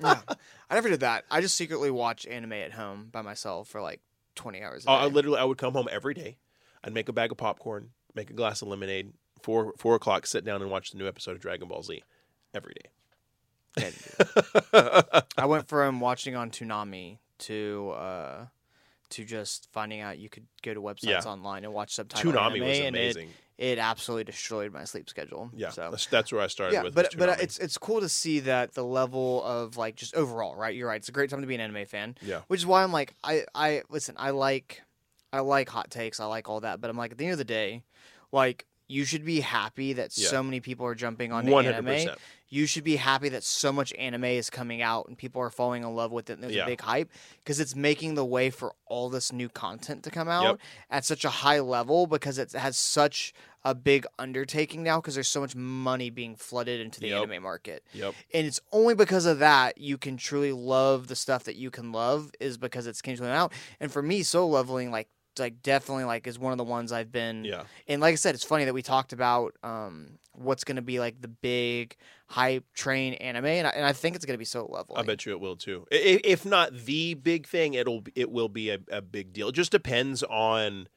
[0.00, 0.20] Yeah.
[0.70, 1.24] I never did that.
[1.30, 4.00] I just secretly watch anime at home by myself for like
[4.34, 4.84] twenty hours.
[4.86, 6.38] A Uh, I literally, I would come home every day.
[6.82, 9.12] I'd make a bag of popcorn, make a glass of lemonade.
[9.42, 12.02] Four four o'clock, sit down and watch the new episode of Dragon Ball Z
[12.54, 12.88] every day.
[13.76, 14.24] Can't do
[14.72, 15.24] it.
[15.38, 18.46] I went from watching on Toonami to uh,
[19.10, 21.20] to just finding out you could go to websites Yeah.
[21.24, 23.28] online and watch subtitled Toonami anime, was and it- amazing.
[23.56, 25.48] It, absolutely destroyed my sleep schedule.
[25.54, 26.92] yeah, So that's, that's where I started yeah, with.
[26.96, 30.74] but but it's it's cool to see that the level of like just overall, right?
[30.74, 30.96] You're right.
[30.96, 32.16] It's a great time to be an anime fan.
[32.20, 34.82] yeah, Which is why I'm like, I, I listen, I like,
[35.32, 37.38] I like hot takes, I like all that, but I'm like, at the end of
[37.38, 37.84] the day,
[38.32, 40.30] like, you should be happy that Yeah.
[40.30, 42.16] so many people are jumping on one hundred anime.
[42.54, 45.82] You should be happy that so much anime is coming out and people are falling
[45.82, 46.34] in love with it.
[46.34, 46.62] And there's Yeah.
[46.62, 50.28] a big hype because it's making the way for all this new content to come
[50.28, 50.60] out Yep.
[50.90, 55.26] at such a high level because it has such a big undertaking now because there's
[55.26, 57.22] so much money being flooded into the Yep.
[57.28, 57.82] anime market.
[57.92, 58.14] Yep.
[58.32, 61.90] And it's only because of that you can truly love the stuff that you can
[61.90, 63.52] love is because it's continuing out.
[63.80, 65.08] And for me, solo leveling like
[65.40, 67.64] like definitely like is one of the ones I've been Yeah.
[67.88, 71.00] and like I said, it's funny that we talked about um, what's going to be
[71.00, 74.44] like the big hype train anime, and I, and I think it's going to be
[74.44, 74.98] solo leveling.
[74.98, 75.86] I bet you it will too.
[75.90, 79.48] If not the big thing, it'll it will be a, a big deal.
[79.48, 80.88] It just depends on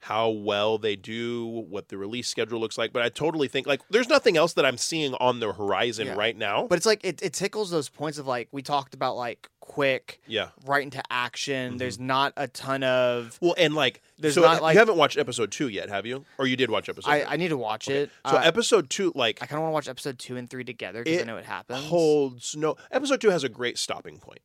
[0.00, 2.92] how well they do, what the release schedule looks like.
[2.92, 6.14] But I totally think like there's nothing else that I'm seeing on the horizon Yeah.
[6.14, 6.66] right now.
[6.68, 10.20] But it's like it, it tickles those points of like we talked about like quick
[10.26, 10.50] yeah.
[10.64, 11.74] right into action.
[11.74, 11.78] Mhm.
[11.78, 13.38] There's not a ton of.
[13.42, 16.24] Well, and like There's so not, like- you haven't watched episode two yet, have you?
[16.38, 17.10] Or you did watch episode?
[17.10, 17.24] I.
[17.24, 18.02] I need to watch Okay.
[18.02, 18.10] it.
[18.28, 20.62] so Uh, episode two, like I kind of want to watch episode two and three
[20.64, 21.84] together because I know it happens.
[21.84, 22.76] holds no.
[22.92, 24.40] Episode two has a great stopping point.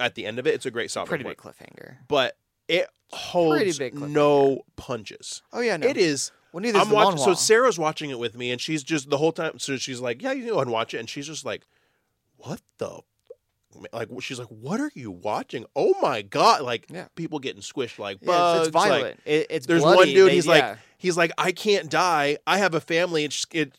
[0.00, 1.38] At the end of it, it's a great stopping pretty point.
[1.42, 1.96] big cliffhanger.
[2.08, 2.36] But
[2.68, 5.42] it holds no punches.
[5.52, 5.86] Oh yeah, no.
[5.86, 7.18] It is Well, neither I'm watching.
[7.18, 7.34] So.
[7.34, 9.58] Sarah's watching it with me, and she's just the whole time.
[9.58, 11.62] So she's like, "Yeah, you can go and watch it," and she's just like,
[12.36, 13.00] "What the?"
[13.92, 16.62] Like she's like, "What are you watching?" Oh my god!
[16.62, 17.06] Like Yeah.
[17.16, 18.58] people getting squished like Yeah, bugs.
[18.60, 19.20] it's, it's like- violent.
[19.24, 19.96] it, it's there's bloody.
[19.98, 20.30] one dude.
[20.30, 20.52] They- he's yeah.
[20.52, 22.38] like, he's like, I can't die.
[22.46, 23.26] I have a family.
[23.28, 23.72] Just- it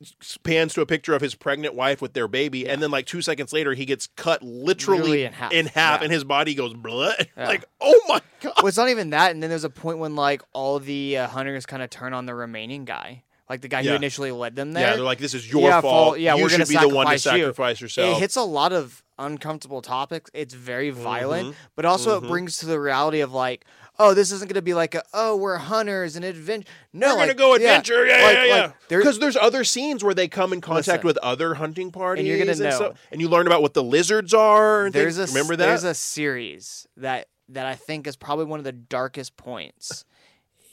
[0.43, 3.21] pans to a picture of his pregnant wife with their baby, and then like two
[3.21, 5.23] seconds later, he gets cut literally, Literally
[5.58, 5.99] in half.
[5.99, 6.03] Yeah.
[6.03, 7.15] and his body goes blood.
[7.38, 7.47] Yeah.
[7.47, 8.53] Like, oh my god!
[8.58, 9.31] well, it's not even that.
[9.31, 12.25] And then there's a point when like all the uh, hunters kind of turn on
[12.25, 13.91] the remaining guy, like the guy Yeah.
[13.91, 14.89] who initially led them there.
[14.89, 16.19] Yeah, they're like, this is your Yeah, fault.
[16.19, 17.86] Yeah, you we're should gonna be the one to sacrifice you.
[17.86, 18.17] yourself.
[18.17, 20.29] it hits a lot of uncomfortable topics.
[20.34, 21.55] It's very violent, Mhm.
[21.75, 22.23] but also Mhm.
[22.23, 23.63] it brings to the reality of like,
[23.97, 26.67] oh, this isn't going to be like a oh, we're hunters and adventure.
[26.91, 28.39] No, We're like, gonna go adventure, yeah, yeah, like- yeah.
[28.41, 28.71] like, yeah.
[28.89, 31.05] there- Because there's other scenes where they come in contact Listen.
[31.08, 32.75] with other hunting parties, and you're gonna know.
[32.75, 34.86] stuff, and you learn about what the lizards are.
[34.88, 35.29] And there's things.
[35.29, 35.65] a remember that?
[35.67, 40.03] there's a series that that I think is probably one of the darkest points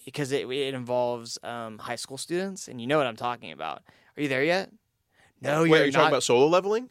[0.05, 3.83] because it it involves um, high school students, and you know what I'm talking about.
[4.17, 4.71] Are you there yet?
[5.41, 5.99] No, Wait, you're are you not.
[5.99, 6.89] talking about solo leveling?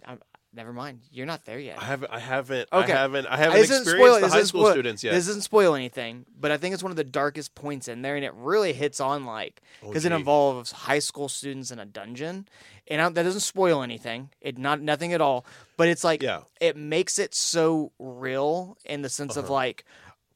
[0.54, 1.00] Never mind.
[1.12, 1.78] You're not there yet.
[1.82, 2.12] I haven't.
[2.12, 2.68] I haven't.
[2.74, 2.92] Okay.
[2.92, 3.26] I haven't.
[3.28, 5.14] I haven't experienced spoil- the high school spoil- students yet.
[5.14, 8.18] This doesn't spoil anything, but I think it's one of the darkest points in there,
[8.18, 11.86] and it really hits on like Oh, because it involves high school students in a
[11.86, 12.50] dungeon,
[12.90, 14.30] and I, that doesn't spoil anything.
[14.42, 15.46] It not nothing at all,
[15.78, 16.42] but it's like Yeah.
[16.60, 19.54] it makes it so real in the sense of Uh-huh.
[19.54, 19.86] like.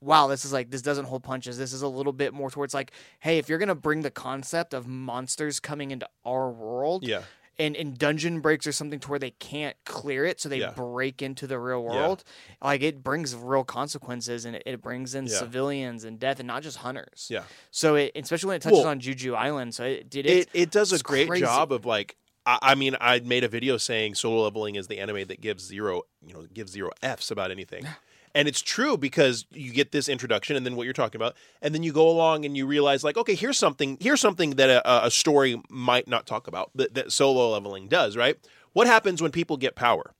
[0.05, 1.57] Wow, this is like this doesn't hold punches.
[1.57, 4.73] This is a little bit more towards like, hey, if you're gonna bring the concept
[4.75, 7.23] of monsters coming into our world, Yeah.
[7.57, 10.71] and, and dungeon breaks or something to where they can't clear it, so they Yeah.
[10.71, 11.95] break into the real Yeah.
[11.95, 12.23] world.
[12.61, 15.39] Like it brings real consequences, and it, it brings in Yeah.
[15.39, 17.27] civilians and death, and not just hunters.
[17.31, 17.43] Yeah.
[17.71, 20.49] So it, especially when it touches Well, on Jeju Island, so it did It it.
[20.53, 21.43] it does a great crazy.
[21.45, 22.15] job of like.
[22.47, 25.63] I, I mean, I made a video saying solo leveling is the anime that gives
[25.65, 27.87] zero, you know, gives zero f's about anything.
[28.35, 31.73] And it's true because you get this introduction and then what you're talking about, and
[31.73, 35.05] then you go along and you realize like, okay, here's something, here's something that a,
[35.05, 38.35] a story might not talk about that, that solo leveling does, right?
[38.73, 40.13] What happens when people get power?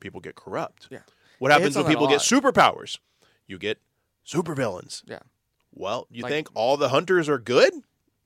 [0.00, 0.86] People get corrupt.
[0.90, 1.00] Yeah.
[1.40, 2.98] What happens when people get superpowers?
[3.48, 3.78] You get
[4.24, 5.02] supervillains.
[5.06, 5.18] Yeah.
[5.72, 7.72] Well, you Like- think all the hunters are good?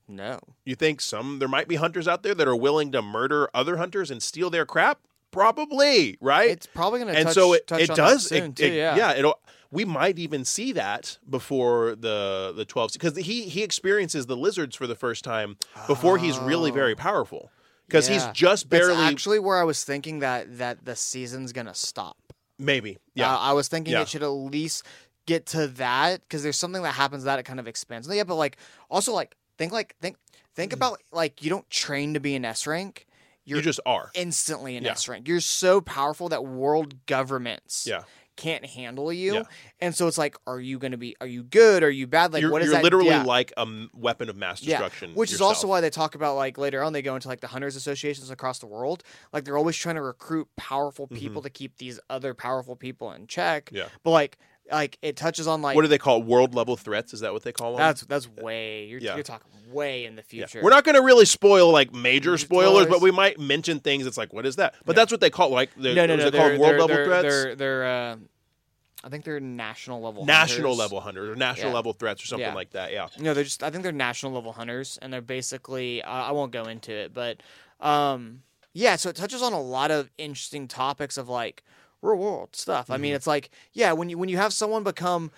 [0.07, 3.49] no, You think some there might be hunters out there that are willing to murder
[3.55, 4.99] other hunters and steal their crap?
[5.35, 6.49] Probably, right?
[6.49, 7.11] it's probably gonna.
[7.13, 8.65] and touch, so it, it does it, too.
[8.65, 9.13] it- yeah.
[9.13, 9.39] it'll
[9.71, 14.75] we might even see that before the the 12 because he he experiences the lizards
[14.75, 16.95] for the first time before he's really very Oh.
[16.95, 17.51] powerful
[17.87, 18.31] because he's Yeah.
[18.31, 22.17] just That's barely actually where I was thinking that that the season's gonna stop.
[22.57, 24.01] maybe yeah Uh, I was thinking Yeah.
[24.03, 24.83] it should at least
[25.25, 28.07] get to that because there's something that happens that it kind of expands.
[28.07, 28.55] Yeah, but like
[28.89, 30.15] also like think like think
[30.55, 30.75] think Mm.
[30.75, 33.07] about like you don't train to be an S rank.
[33.45, 34.91] You You're just are instantly an Yeah.
[34.91, 35.27] S rank.
[35.27, 38.03] You're so powerful that world governments yeah
[38.35, 39.35] can't handle you.
[39.35, 39.43] Yeah.
[39.79, 41.15] And so it's like, are you gonna be?
[41.21, 41.83] Are you good?
[41.83, 42.33] Are you bad?
[42.33, 42.83] Like, you're, what is you're that?
[42.83, 43.23] literally yeah.
[43.23, 46.57] like a m- weapon of mass destruction Which is also why they talk about like
[46.57, 49.03] later on they go into like the hunters associations across the world.
[49.31, 53.27] Like they're always trying to recruit powerful people to keep these other powerful people in
[53.27, 53.65] check.
[53.65, 53.77] Mm-hmm.
[53.77, 53.87] Yeah.
[54.03, 54.37] But like
[54.71, 57.43] like it touches on like what do they call world level threats is that what
[57.43, 59.15] they call them that's that's way you're Yeah.
[59.15, 60.45] you're talking way in the Yeah.
[60.47, 60.63] future.
[60.63, 64.05] We're not going to really spoil like major Major spoilers, but we might mention things.
[64.05, 64.75] It's like, what is that?
[64.85, 65.01] But Yeah.
[65.01, 65.73] that's what they call like.
[65.75, 68.15] The, no no no called they're, world they're, level they're, threats, They're they're uh,
[69.03, 70.79] I think they're national level national hunters.
[70.79, 71.75] level hunters, or national Yeah.
[71.75, 72.53] level threats, or something Yeah.
[72.55, 72.91] like that.
[72.91, 73.61] Yeah, No, they're just.
[73.63, 76.01] I think they're national level hunters, and they're basically.
[76.01, 77.41] Uh, I won't go into it, but
[77.79, 78.95] um, yeah.
[78.95, 81.63] So it touches on a lot of interesting topics of like
[82.05, 82.89] real world stuff.
[82.89, 83.15] I mean, Mm-hmm.
[83.17, 85.31] it's like yeah, when you when you have someone become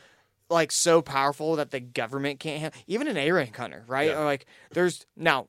[0.49, 4.09] like so powerful that the government can't handle, even an A rank hunter, right?
[4.09, 4.19] Yeah.
[4.19, 5.47] Or like there's now.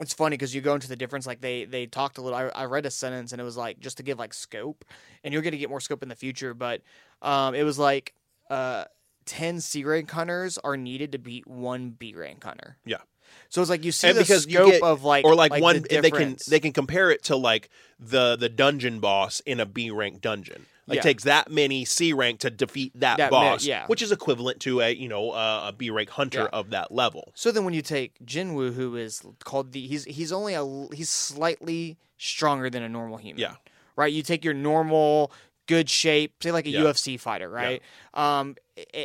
[0.00, 1.26] It's funny because you go into the difference.
[1.26, 2.36] Like they they talked a little.
[2.38, 4.84] I, I read a sentence and it was like just to give like scope,
[5.24, 6.52] and you're going to get more scope in the future.
[6.52, 6.82] But
[7.22, 8.12] um, it was like
[8.50, 8.84] uh,
[9.24, 12.76] ten C rank hunters are needed to beat one B rank hunter.
[12.84, 12.98] Yeah.
[13.48, 15.60] So it's like you see And the because scope get- of like or like, the
[15.60, 19.66] one they can they can compare it to like the the dungeon boss in a
[19.66, 20.66] B rank dungeon.
[20.86, 21.02] Like Yeah.
[21.02, 23.86] takes that many C rank to defeat that, That ma- boss, yeah.
[23.88, 26.58] which is equivalent to a you know uh, a B rank hunter Yeah.
[26.58, 27.32] of that level.
[27.34, 30.64] So then when you take Jinwoo, who is called the he's he's only a
[30.94, 33.40] he's slightly stronger than a normal human.
[33.40, 33.54] Yeah.
[33.96, 34.12] Right.
[34.12, 35.30] You take your normal
[35.66, 36.70] good shape, say like a.
[36.72, 37.82] UFC fighter, right?
[38.14, 38.56] Um,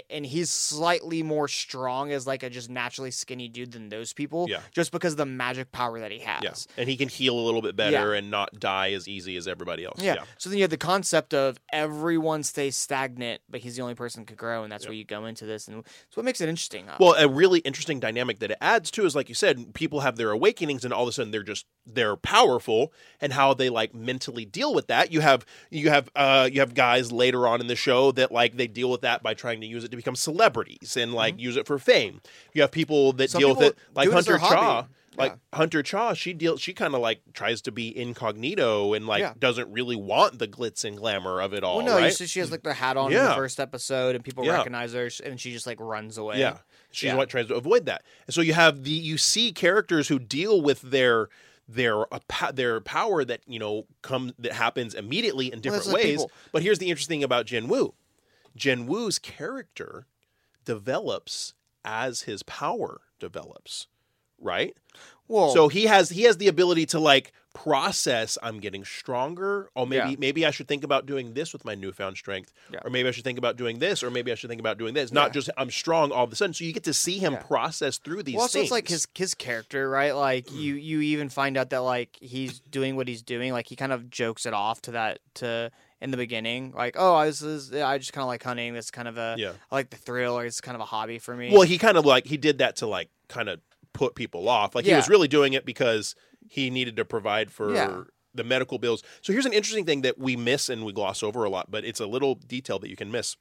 [0.10, 4.48] and he's slightly more strong as like a just naturally skinny dude than those people.
[4.50, 4.60] Yeah.
[4.72, 6.44] Just because of the magic power that he has.
[6.44, 9.48] Yeah, and he can heal a little bit better and not die as easy as
[9.48, 10.02] everybody else.
[10.02, 10.24] Yeah.
[10.38, 14.22] So then you have the concept of everyone stays stagnant, but he's the only person
[14.22, 14.90] who could grow, and that's Yeah.
[14.90, 16.90] where you go into this, and it's what makes it interesting.
[16.90, 20.02] Uh, Well, a really interesting dynamic that it adds to is like you said, people
[20.02, 23.70] have their awakenings and all of a sudden they're just they're powerful and how they
[23.70, 25.12] like mentally deal with that.
[25.12, 28.56] You have you have uh you have guys later on in the show that like
[28.56, 31.56] they deal with that by trying to use it to become celebrities and like use
[31.58, 32.22] it for fame.
[32.54, 33.32] You have people that Mm-hmm.
[33.32, 34.88] Some deal with it like do it as Hunter Cha.
[35.16, 39.20] Like Hunter Cha, she deals she kind of like tries to be incognito and like
[39.22, 39.34] Yeah.
[39.38, 42.14] doesn't really want the glitz and glamour of it all, well, no, you right?
[42.14, 44.58] see she has like the hat on in the first episode, and people Yeah.
[44.58, 46.40] recognize her, and she just like runs away.
[46.40, 46.58] Yeah.
[46.92, 47.16] She's Yeah.
[47.16, 48.04] what tries to avoid that.
[48.28, 51.30] And so you have the you see characters who deal with their
[51.68, 56.26] their uh, their power that you know come that happens immediately in different like ways.
[56.52, 57.94] But here's the interesting thing about Jin Woo.
[58.56, 60.06] Jin Woo's character
[60.66, 61.54] develops
[61.86, 63.88] as his power develops,
[64.40, 64.76] right?
[65.28, 69.70] Well, So he has he has the ability to like process I'm getting stronger.
[69.76, 70.16] Oh maybe Yeah.
[70.18, 72.52] maybe I should think about doing this with my newfound strength.
[72.72, 72.80] Yeah.
[72.84, 74.96] Or maybe I should think about doing this or maybe I should think about doing
[74.96, 75.12] this.
[75.12, 75.34] Not Yeah.
[75.34, 76.54] just I'm strong all of a sudden.
[76.54, 78.66] So you get to see him process through these well, also things.
[78.66, 80.14] it's like his his character, right?
[80.14, 80.60] Like mm.
[80.60, 83.54] you you even find out that like he's doing what he's doing.
[83.54, 85.72] Like he kind of jokes it off to that to
[86.04, 88.74] in the beginning, like oh this is I just kind of like hunting.
[88.74, 89.54] This kind of a Yeah.
[89.72, 91.52] I like the thrill, or it's kind of a hobby for me.
[91.52, 93.60] Well, he kind of like he did that to like kind of
[93.94, 94.76] put people off.
[94.76, 96.16] Like he was really doing it because
[96.50, 98.02] he needed to provide for Yeah.
[98.36, 99.02] the medical bills.
[99.22, 101.86] So here's an interesting thing that we miss and we gloss over a lot, but
[101.86, 103.38] it's a little detail that you can miss.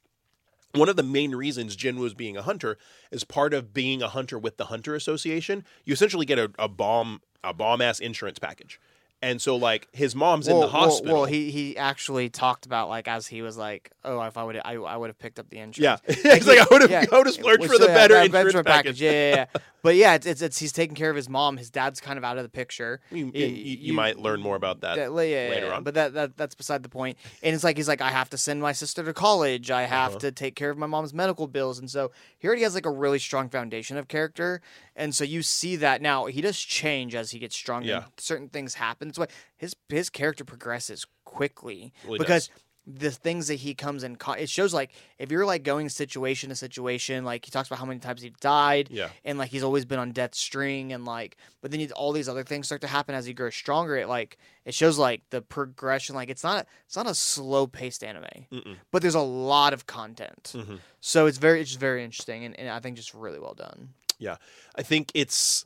[0.73, 2.77] One of the main reasons Jin was being a hunter
[3.11, 5.63] is part of being a hunter with the Hunter Association.
[5.85, 8.79] You essentially get a, a bomb a bomb ass insurance package.
[9.23, 11.13] And so like his mom's in the hospital.
[11.15, 14.57] Well, he he actually talked about like as he was like, oh, if I would
[14.57, 16.01] I, I would have picked up the insurance.
[16.07, 16.15] yeah.
[16.35, 17.05] he's like I would have Yeah.
[17.11, 19.01] I would have splurged Well, for the better insurance veteran package.
[19.01, 19.61] Yeah, yeah, yeah.
[19.83, 21.57] But yeah, it's, it's it's he's taking care of his mom.
[21.57, 23.01] His dad's kind of out of the picture.
[23.11, 24.97] You, you, you might learn more about that.
[24.97, 25.73] Yeah, yeah, later yeah.
[25.75, 25.83] on.
[25.83, 27.17] But that, that that's beside the point.
[27.43, 29.69] And it's like he's like, I have to send my sister to college.
[29.69, 30.19] I have Uh-huh.
[30.19, 31.77] to take care of my mom's medical bills.
[31.79, 34.61] And so he already has like a really strong foundation of character.
[34.95, 37.87] And so you see that now he does change as he gets stronger.
[37.87, 38.03] Yeah.
[38.17, 39.09] Certain things happen.
[39.09, 42.49] That's why his his character progresses quickly Well, because
[42.85, 46.55] the things that he comes in, it shows like if you're like going situation to
[46.55, 49.07] situation, like he talks about how many times he died, Yeah.
[49.23, 52.27] and like he's always been on death's string and like but then you, all these
[52.27, 55.41] other things start to happen as he grows stronger it like it shows like the
[55.41, 58.75] progression like it's not it's not a slow paced anime Mm-mm.
[58.91, 60.79] but there's a lot of content Mhm.
[60.99, 63.89] so it's very it's just very interesting and, and i think just really well done
[64.19, 64.35] yeah
[64.75, 65.65] I think it's.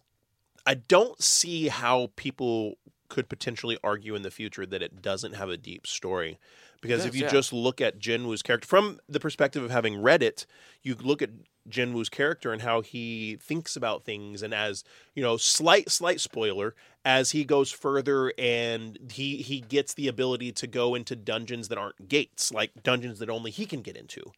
[0.67, 2.75] I don't see how people
[3.09, 6.37] could potentially argue in the future that it doesn't have a deep story.
[6.81, 7.29] Because if you yeah.
[7.29, 10.45] just look at Jinwoo's character from the perspective of having read it,
[10.83, 11.31] you look at
[11.69, 14.83] Jinwoo's character and how he thinks about things, and as
[15.15, 20.51] you know, slight slight spoiler, as he goes further and he he gets the ability
[20.53, 24.31] to go into dungeons that aren't gates, like dungeons that only he can get into,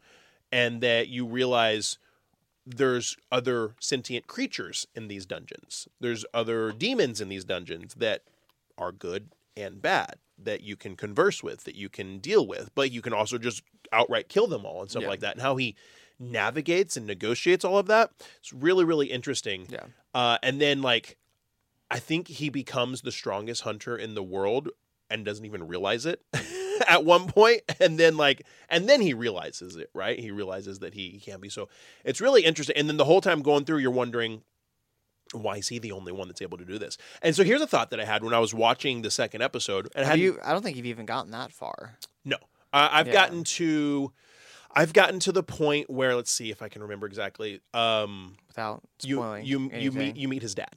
[0.52, 1.97] and that you realize
[2.65, 5.88] there's other sentient creatures in these dungeons.
[5.99, 8.23] There's other demons in these dungeons that
[8.78, 12.91] are good and bad that you can converse with, that you can deal with, but
[12.91, 15.09] you can also just outright kill them all and stuff Yeah.
[15.09, 15.33] like that.
[15.33, 15.75] And how he
[16.17, 19.67] navigates and negotiates all of that, it's really, really interesting.
[19.69, 21.17] yeah Uh, and then, like,
[21.91, 24.69] I think he becomes the strongest hunter in the world
[25.09, 26.21] and doesn't even realize it
[26.88, 30.93] at one point and then like and then he realizes it right he realizes that
[30.93, 31.67] he, he can't be so
[32.05, 34.43] it's really interesting and then the whole time going through you're wondering
[35.33, 36.97] why is he the only one that's able to do this?
[37.21, 39.89] And so here's a thought that i had when i was watching the second episode
[39.95, 41.97] and I have you i don't think you've even gotten that far.
[42.25, 42.37] No.
[42.73, 43.13] Uh, i've Yeah.
[43.13, 44.11] gotten to
[44.71, 48.81] i've gotten to the point where let's see if i can remember exactly um without
[49.03, 49.97] you spoiling you you anything.
[49.97, 50.75] meet you meet his dad.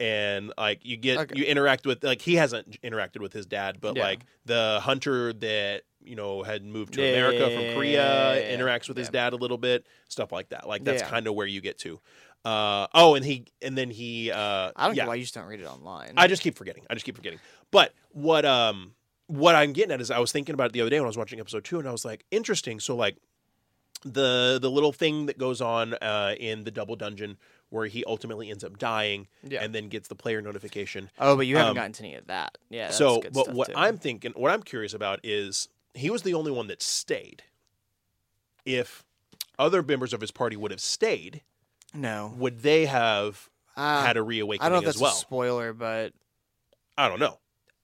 [0.00, 1.38] And like you get Okay.
[1.38, 4.02] you interact with like he hasn't interacted with his dad but Yeah.
[4.02, 8.96] like the hunter that you know had moved to Yeah, america from korea interacts with
[8.96, 10.66] his dad a little bit stuff like that.
[10.68, 12.00] Like that's kind of where you get to
[12.44, 15.34] uh oh and he and then he uh i don't yeah know why you just
[15.34, 16.82] don't read it online I just keep forgetting.
[16.90, 17.38] I just keep forgetting.
[17.70, 18.94] But what um
[19.28, 21.08] what I'm getting at is I was thinking about it the other day when I
[21.08, 22.80] was watching episode two, and I was like, interesting.
[22.80, 23.16] So like
[24.04, 27.38] the the little thing that goes on uh, in the double dungeon
[27.70, 29.62] where he ultimately ends up dying Yeah.
[29.62, 31.08] and then gets the player notification.
[31.18, 32.58] Oh, but you haven't Um, gotten to any of that.
[32.68, 32.86] Yeah.
[32.86, 33.74] That's so, but what too.
[33.76, 37.44] I'm thinking, what I'm curious about is he was the only one that stayed.
[38.66, 39.04] If
[39.58, 41.42] other members of his party would have stayed,
[41.94, 45.12] no, would they have uh, had a reawakening I don't know if as that's well?
[45.12, 46.12] a spoiler, but
[46.96, 47.38] I don't know.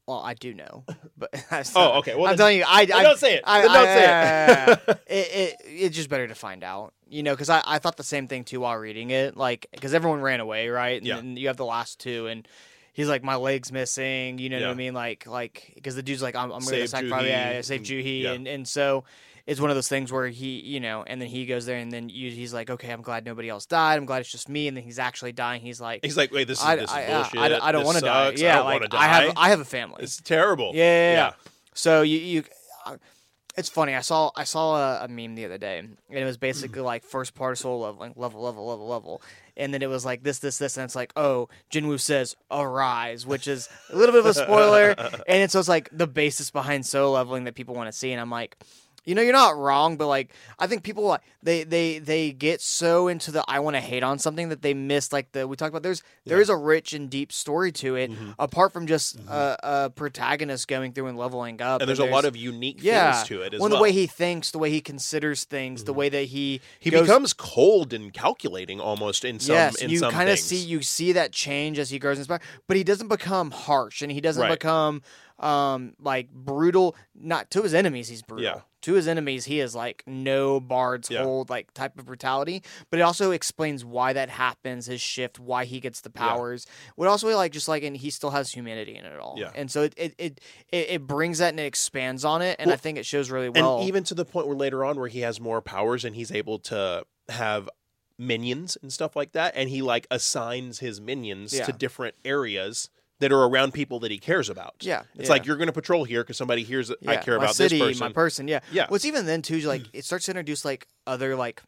[0.06, 0.84] well, I do know.
[1.18, 1.30] But
[1.74, 2.14] Oh, okay.
[2.14, 3.42] Well, I'm then- telling you, I, I don't say it.
[3.44, 5.00] I, don't I- say it.
[5.08, 5.56] it, it.
[5.64, 8.44] It's just better to find out, you know, because I, I thought the same thing
[8.44, 10.98] too while reading it, like because everyone ran away, right?
[11.02, 11.20] And Yeah.
[11.20, 12.46] you have the last two, and
[12.98, 14.92] he's like, my leg's missing, you know what I mean?
[14.92, 18.22] Like, like because the dude's like, I'm, I'm going to sacrifice, yeah, yeah, save Juhi,
[18.22, 18.32] yeah.
[18.32, 19.04] and and so.
[19.46, 21.90] It's one of those things where he, you know, and then he goes there, and
[21.90, 23.96] then you, he's like, "Okay, I'm glad nobody else died.
[23.96, 25.62] I'm glad it's just me." And then he's actually dying.
[25.62, 27.40] He's like, He's like, wait, this is, I, this is I, bullshit.
[27.40, 28.34] I, I don't want to die.
[28.36, 30.02] Yeah, I don't like to I have, I have a family.
[30.02, 30.72] It's terrible.
[30.74, 31.16] Yeah, yeah, yeah.
[31.16, 31.32] Yeah.
[31.72, 32.44] So you you,
[32.84, 32.98] uh,
[33.56, 33.94] it's funny.
[33.94, 37.04] I saw I saw a, a meme the other day, and it was basically like
[37.04, 39.22] first part of solo leveling, level, level, level, level,
[39.56, 43.26] and then it was like this, this, this, and it's like oh, Jinwoo says arise,
[43.26, 44.90] which is a little bit of a spoiler,
[45.26, 48.12] and it's so it's like the basis behind solo leveling that people want to see,
[48.12, 48.56] and I'm like.
[49.08, 52.60] You know, you're not wrong, but like I think people like they they they get
[52.60, 55.56] so into the I want to hate on something that they miss like the we
[55.56, 55.82] talked about.
[55.82, 58.32] There's there is a rich and deep story to it, Mm-hmm.
[58.38, 61.80] apart from just a, a protagonist going through and leveling up.
[61.80, 63.78] And there's a lot of unique yeah, things to it as well, well.
[63.78, 67.06] the way he thinks, the way he considers things, the way that he he goes-
[67.06, 71.12] becomes cold and calculating almost in some yes, in you kind of see you see
[71.12, 74.42] that change as he grows in inspired, but he doesn't become harsh and he doesn't
[74.42, 74.50] Right.
[74.58, 75.02] become
[75.38, 76.96] um like brutal.
[77.14, 78.44] Not to his enemies, he's brutal.
[78.44, 78.60] Yeah.
[78.82, 81.24] To his enemies, he is like no bards Yeah.
[81.24, 82.62] hold like type of brutality.
[82.90, 86.64] But it also explains why that happens, his shift, why he gets the powers.
[86.96, 89.34] Would also like just like and he still has humanity in it all.
[89.36, 89.50] Yeah.
[89.54, 90.40] And so it it, it
[90.72, 93.78] it brings that and it expands on it, and I think it shows really well.
[93.80, 96.30] and even to the point where later on where he has more powers and he's
[96.30, 97.68] able to have
[98.20, 101.66] minions and stuff like that and he like assigns his minions Yeah.
[101.66, 102.90] to different areas
[103.20, 105.32] that are around people that he cares about Yeah, it's yeah.
[105.32, 107.78] like you're going to patrol here because somebody hears that i care my about city,
[107.78, 108.48] this person my person.
[108.48, 108.86] Yeah, Yeah.
[108.88, 111.62] What's even then too, like it starts to introduce like other like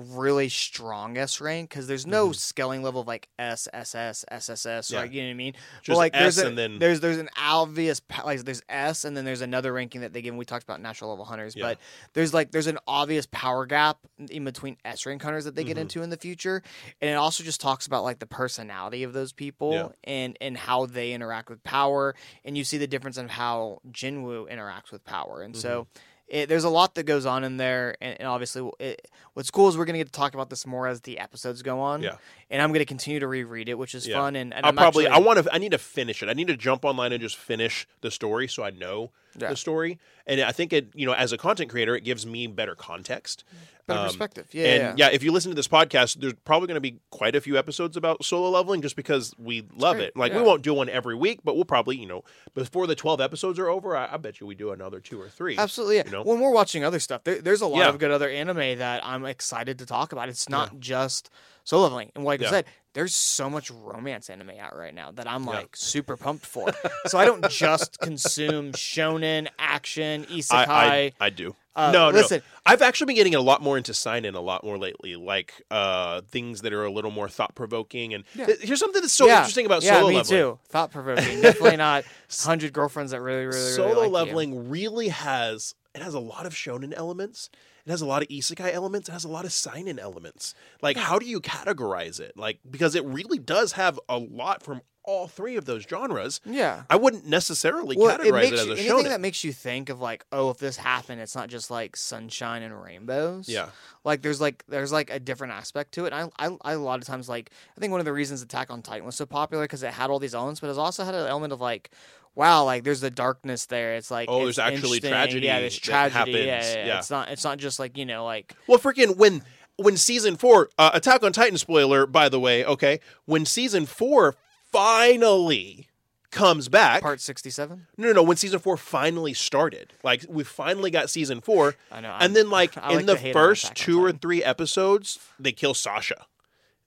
[0.00, 4.48] really strong S rank because there's no scaling level of like S S S S
[4.50, 4.86] S S.
[4.88, 4.94] Mm-hmm.
[4.94, 5.00] Yeah.
[5.00, 5.10] Right?
[5.12, 5.52] You know what I mean?
[5.82, 9.04] Just but like there's S a, and then- there's there's an obvious like there's S
[9.04, 10.34] and then there's another ranking that they give.
[10.34, 11.62] We talked about natural level hunters, Yeah.
[11.64, 11.78] but
[12.14, 13.98] there's like there's an obvious power gap
[14.30, 15.80] in between S rank hunters that they get Mhm.
[15.82, 16.62] into in the future,
[17.00, 19.88] and it also just talks about like the personality of those people Yeah.
[20.04, 24.50] and and how they interact with power, and you see the difference in how Jinwoo
[24.50, 25.86] interacts with power, and so.
[26.30, 29.68] It, there's a lot that goes on in there, and, and obviously, it, what's cool
[29.68, 32.02] is we're gonna get to talk about this more as the episodes go on.
[32.02, 32.16] Yeah.
[32.50, 34.16] and I'm gonna continue to reread it, which is Yeah.
[34.18, 34.36] fun.
[34.36, 36.28] And, and I'll I'm probably actually- I want to I need to finish it.
[36.28, 39.48] I need to jump online and just finish the story so I know Yeah.
[39.50, 39.98] the story.
[40.26, 43.44] And I think it, you know, as a content creator, it gives me better context.
[43.86, 44.46] better Um, perspective.
[44.52, 45.06] Yeah, and yeah.
[45.08, 45.14] yeah.
[45.14, 47.96] if you listen to this podcast, there's probably going to be quite a few episodes
[47.96, 50.16] about solo leveling just because we love great, it.
[50.16, 52.22] Like we won't do one every week, but we'll probably, you know,
[52.54, 55.28] before the 12 episodes are over, I, I bet you we do another two or
[55.28, 55.56] three.
[55.58, 55.96] Absolutely.
[55.96, 56.04] Yeah.
[56.06, 56.22] you know?
[56.22, 57.88] When we're watching other stuff, there, there's a lot Yeah.
[57.88, 60.28] of good other anime that I'm excited to talk about.
[60.28, 61.30] It's not just
[61.64, 62.12] solo leveling.
[62.14, 62.48] And like Yeah.
[62.48, 65.50] I said, there's so much romance anime out right now that I'm Yeah.
[65.50, 66.68] like super pumped for.
[67.06, 70.66] so I don't just consume shonen, action, isekai.
[70.68, 71.54] I, I, I do.
[71.76, 72.38] Uh, no, listen.
[72.38, 72.44] no.
[72.66, 76.20] I've actually been getting a lot more into seinen a lot more lately, like uh,
[76.22, 78.12] things that are a little more thought provoking.
[78.12, 78.46] And Yeah.
[78.60, 79.38] here's something that's so yeah.
[79.38, 80.38] interesting about yeah, solo me leveling.
[80.40, 80.58] too.
[80.68, 81.40] Thought provoking.
[81.42, 82.04] Definitely not
[82.42, 84.10] hundred girlfriends that really, really, really solo like you.
[84.12, 87.50] leveling really has it has a lot of shonen elements.
[87.86, 89.08] It has a lot of isekai elements.
[89.08, 90.54] It has a lot of seinen elements.
[90.82, 92.36] Like, how do you categorize it?
[92.36, 96.42] Like, because it really does have a lot from all three of those genres.
[96.44, 96.82] Yeah.
[96.90, 99.04] I wouldn't necessarily Well, categorize it, makes as you, a anything shonen.
[99.08, 102.62] that makes you think of like, oh, if this happened, it's not just like sunshine
[102.62, 103.48] and rainbows.
[103.48, 103.70] yeah,
[104.04, 106.12] like there's like there's like a different aspect to it.
[106.12, 108.42] And I, I I a lot of times like I think one of the reasons
[108.42, 111.02] Attack on Titan was so popular because it had all these elements, but it also
[111.02, 111.90] had an element of like,
[112.34, 113.94] wow, like there's the darkness there.
[113.94, 116.32] It's like Oh, it's there's actually tragedy Yeah, there's tragedy.
[116.32, 116.74] yeah, happens.
[116.74, 116.86] yeah, yeah.
[116.86, 116.98] Yeah.
[116.98, 119.42] It's not it's not just like you know like Well, freaking when
[119.76, 122.64] when season four, uh, Attack on Titan spoiler, by the way.
[122.64, 124.36] Okay, when season four
[124.70, 125.88] finally
[126.30, 127.02] comes back.
[127.02, 127.86] part sixty seven.
[127.96, 128.22] no, no, no.
[128.22, 132.10] When season four finally started, like we finally got season four, I know.
[132.10, 134.42] I'm- and then like I in like the to hate on first two or three
[134.44, 136.26] episodes, they kill Sasha.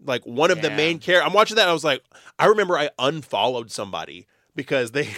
[0.05, 1.27] Like one of the main characters.
[1.27, 1.61] I'm watching that.
[1.63, 2.03] And I was like,
[2.37, 5.10] I remember I unfollowed somebody because they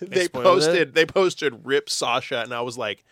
[0.00, 3.04] they, spoiled posted they posted rip Sasha, and I was like.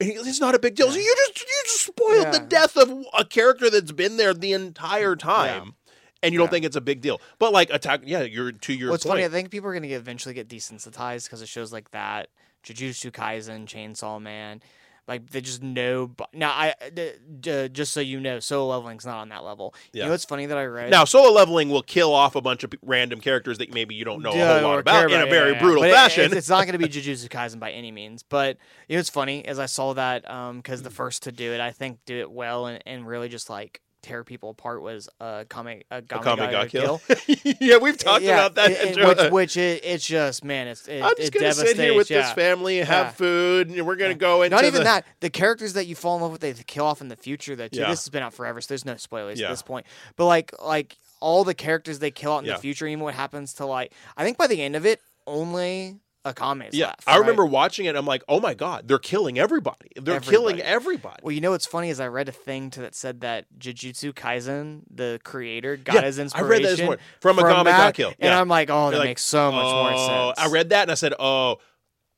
[0.00, 0.90] It's not a big deal.
[0.90, 4.52] So you just you just spoiled the death of a character that's been there the
[4.52, 5.74] entire time,
[6.20, 6.50] and you don't Yeah.
[6.50, 7.20] think it's a big deal.
[7.38, 9.12] But like attack, yeah, you're to your What's point.
[9.12, 12.28] funny, I think people are gonna eventually get desensitized because it shows like that,
[12.64, 14.60] Jujutsu Kaisen, Chainsaw Man.
[15.06, 16.12] Like they just know.
[16.32, 19.74] Now I d- just so you know, solo leveling's not on that level.
[19.92, 20.04] You Yeah.
[20.06, 20.90] know what's funny that I read?
[20.90, 24.22] Now, solo leveling will kill off a bunch of random characters that maybe you don't
[24.22, 26.24] know Yeah, a whole lot about care in a very yeah, brutal But it- fashion.
[26.24, 28.22] it's, it's not going to be Jujutsu Kaisen by any means.
[28.22, 28.56] But
[28.88, 30.84] you know, it's funny as I saw that because Mm.
[30.84, 33.82] the first to do it, I think do it well and, and really just like
[34.04, 35.84] tear people apart was Kame, uh, a comic
[36.20, 36.98] Ga got Kill.
[36.98, 37.20] killed.
[37.60, 38.70] yeah, we've talked Yeah, about that.
[38.70, 41.94] it- it- which, which it, it's just man, it's it, I'm just gonna sit here
[41.94, 42.22] with yeah.
[42.22, 43.10] this family and have Yeah.
[43.12, 45.06] food, and we're gonna go into Not even the- that.
[45.20, 47.54] The characters that you fall in love with, they kill off in the future.
[47.54, 47.68] Yeah.
[47.68, 49.86] This has been out forever, so there's no spoilers at this point.
[50.16, 53.54] But like, like all the characters they kill out in the future, even what happens
[53.54, 57.02] to like, I think by the end of it, only Is Yeah, left.
[57.06, 57.18] I right?
[57.20, 57.96] remember watching it.
[57.96, 59.90] I'm like, oh my god, they're killing everybody.
[59.96, 60.62] They're killing Everybody.
[60.62, 61.20] everybody.
[61.22, 64.12] Well, you know what's funny is I read a thing to that said that Jujutsu
[64.14, 67.78] Kaisen, the creator, got his I inspiration read that this morning from a comic that,
[67.88, 68.14] got killed.
[68.18, 68.40] and Yeah.
[68.40, 70.48] I'm like, oh, that You're like, makes so much more Oh, sense.
[70.48, 71.58] I read that and I said, oh,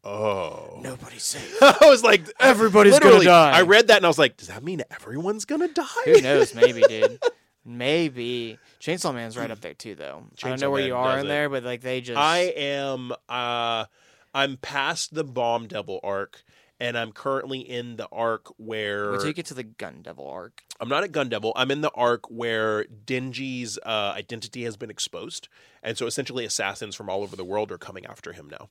[0.05, 0.79] oh.
[0.83, 1.57] nobody's safe.
[1.63, 3.53] I was like, Everybody's gonna literally, die.
[3.59, 5.85] I read that and I was like, does that mean everyone's gonna die?
[6.05, 6.55] Who knows?
[6.55, 7.19] Maybe, dude.
[7.67, 10.23] Maybe Chainsaw Man's right up there too, though.
[10.43, 11.29] I don't know where Man you are in it.
[11.29, 12.17] there, but like they just.
[12.19, 13.13] I am.
[13.29, 13.87] Uh,
[14.33, 16.43] I'm past the bomb devil arc,
[16.79, 20.29] and I'm currently in the arc where Wait till you get to the Gun Devil
[20.29, 20.63] arc.
[20.79, 21.53] I'm not at Gun Devil.
[21.57, 25.49] I'm in the arc where Denji's uh, identity has been exposed,
[25.83, 28.69] and so essentially assassins from all over the world are coming after him now.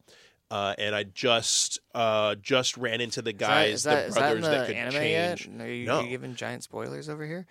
[0.51, 4.37] Uh, and I just uh, just ran into the guys, is that, the that, brothers
[4.37, 5.47] is that, that, the could anime change.
[5.47, 5.61] yet?
[5.65, 5.99] Are you, No.
[6.01, 7.47] you giving giant spoilers over here?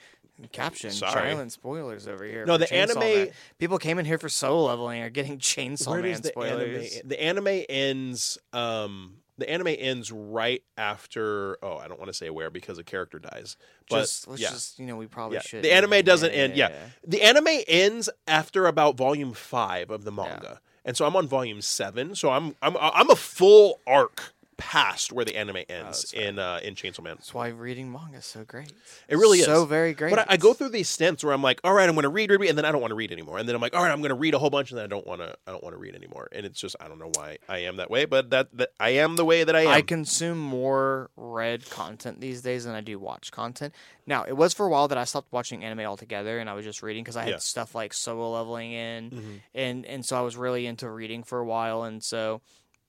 [0.52, 1.30] Caption Sorry.
[1.30, 2.44] silent spoilers over here.
[2.44, 3.28] No, the Chainsaw anime- Man.
[3.58, 6.94] People came in here for solo leveling are getting Chainsaw Where Man the spoilers.
[6.94, 7.08] anime?
[7.08, 8.38] The anime ends.
[8.52, 11.58] Um, the anime ends right after.
[11.62, 13.56] Oh, I don't want to say where because a character dies.
[13.90, 15.42] But just, let's yeah, just you know we probably yeah.
[15.42, 15.64] should.
[15.64, 16.56] The anime doesn't end.
[16.56, 16.70] Yeah.
[17.06, 21.60] the anime ends after about volume five of the manga, and so I'm on volume
[21.62, 22.14] seven.
[22.14, 26.60] So I'm I'm I'm a full arc past where the anime ends Oh, in uh,
[26.62, 27.16] in Chainsaw Man.
[27.16, 28.72] That's why reading manga is so great.
[29.08, 29.44] It really is.
[29.46, 30.10] so very great.
[30.10, 32.08] But I, I go through these stints where I'm like, all right, I'm going to
[32.08, 33.38] read, read, read, and then I don't want to read anymore.
[33.38, 34.84] And then I'm like, all right, I'm going to read a whole bunch, and then
[34.84, 36.28] I don't want to, I don't want to read anymore.
[36.32, 38.90] And it's just, I don't know why I am that way, but that, that I
[38.90, 39.68] am the way that I am.
[39.68, 43.74] I consume more read content these days than I do watch content.
[44.06, 46.64] Now, it was for a while that I stopped watching anime altogether and I was
[46.64, 47.38] just reading because I had Yeah.
[47.38, 49.40] stuff like solo leveling in Mhm.
[49.54, 52.42] and and so I was really into reading for a while and so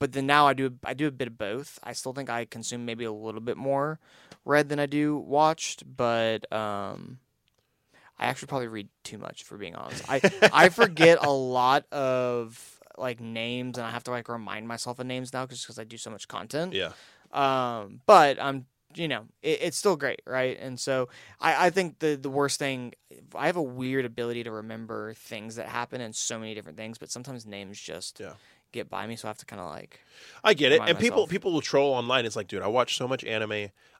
[0.05, 1.79] but then now I do I do a bit of both.
[1.81, 3.99] I still think I consume maybe a little bit more
[4.45, 7.17] read than I do watched, but um
[8.19, 10.03] I actually probably read too much for being honest.
[10.07, 14.99] I I forget a lot of like names and I have to like remind myself
[14.99, 16.75] of names now just because I do so much content.
[16.75, 16.91] yeah.
[17.31, 20.55] Um, but I'm, you know, it, it's still great, right?
[20.59, 21.09] And so
[21.41, 22.93] I, I think the the worst thing,
[23.33, 26.99] I have a weird ability to remember things that happen in so many different things,
[26.99, 28.33] but sometimes names just Yeah.
[28.75, 29.99] Get by me, so I have to kind of like,
[30.43, 30.81] I get it.
[30.81, 31.29] And people myself.
[31.29, 32.25] people will troll online.
[32.25, 33.51] It's like, dude, I watch so much anime.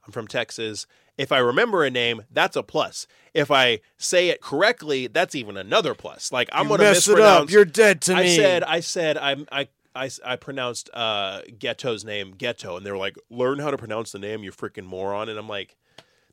[0.06, 0.86] I'm from Texas.
[1.18, 3.08] If I remember a name, that's a plus.
[3.34, 6.32] If I say it correctly, that's even another plus.
[6.32, 8.36] Like I'm you going to mess it up, you're dead to I me.
[8.36, 12.98] said, I said, I'm, I, I, I pronounced uh, Ghetto's name Ghetto, and they were
[12.98, 15.78] like, "Learn how to pronounce the name, you freaking moron." And I'm like,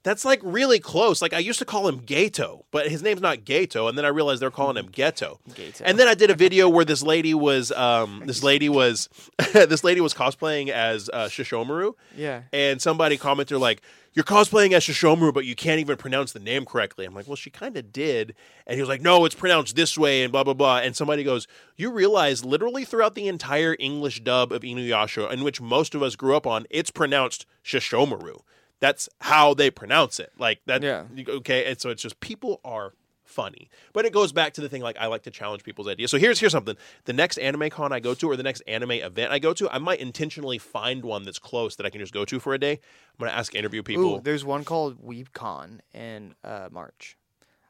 [0.02, 3.44] "That's like really close." Like I used to call him Gato, but his name's not
[3.44, 5.40] Gato, and then I realized they're calling him Ghetto.
[5.54, 5.84] Gato.
[5.84, 9.08] And then I did a video where this lady was, um, this lady was,
[9.52, 13.82] this lady was cosplaying as uh, Shishomaru, yeah, and somebody commented like,
[14.14, 17.36] "You're cosplaying as Shishomaru, but you can't even pronounce the name correctly." I'm like, "Well,
[17.36, 18.34] she kind of did,"
[18.66, 20.78] and he was like, "No, it's pronounced this way," and blah blah blah.
[20.78, 21.46] And somebody goes,
[21.76, 26.16] "You realize literally throughout the entire English dub of Inuyasha, in which most of us
[26.16, 28.40] grew up on, it's pronounced Shishomaru.
[28.82, 30.32] That's how they pronounce it.
[30.36, 30.82] Like that.
[30.82, 31.04] Yeah.
[31.26, 32.92] Okay, and so it's just people are."
[33.24, 36.10] Funny, but it goes back to the thing like I like to challenge people's ideas.
[36.10, 36.76] So here's here's something:
[37.06, 39.70] the next anime con I go to, or the next anime event I go to,
[39.70, 42.58] I might intentionally find one that's close that I can just go to for a
[42.58, 42.72] day.
[42.72, 44.16] I'm gonna ask interview people.
[44.16, 47.16] Ooh, there's one called WeebCon in uh, March.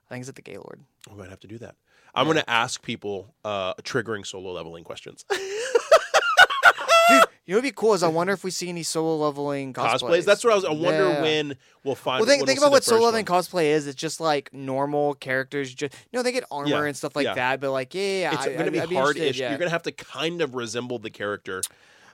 [0.08, 0.80] I think it's at the Gaylord.
[1.08, 1.76] We might have to do that.
[2.14, 5.24] I'm going to ask people uh, triggering solo leveling questions.
[7.44, 9.98] You know what'd be cool is I wonder if we see any solo leveling cosplays.
[10.00, 10.24] Cosplays.
[10.24, 10.64] That's what I was.
[10.64, 11.22] I wonder Yeah.
[11.22, 12.20] when we'll find.
[12.20, 13.42] Well, think, think about what solo leveling one.
[13.42, 13.88] cosplay is.
[13.88, 15.74] It's just like normal characters.
[15.74, 17.34] Just no, they get armor Yeah, and stuff like yeah.
[17.34, 17.60] that.
[17.60, 19.16] But like, yeah, It's I, going to I'd- be I'd hard.
[19.16, 19.48] yeah.
[19.50, 21.62] You're going to have to kind of resemble the character.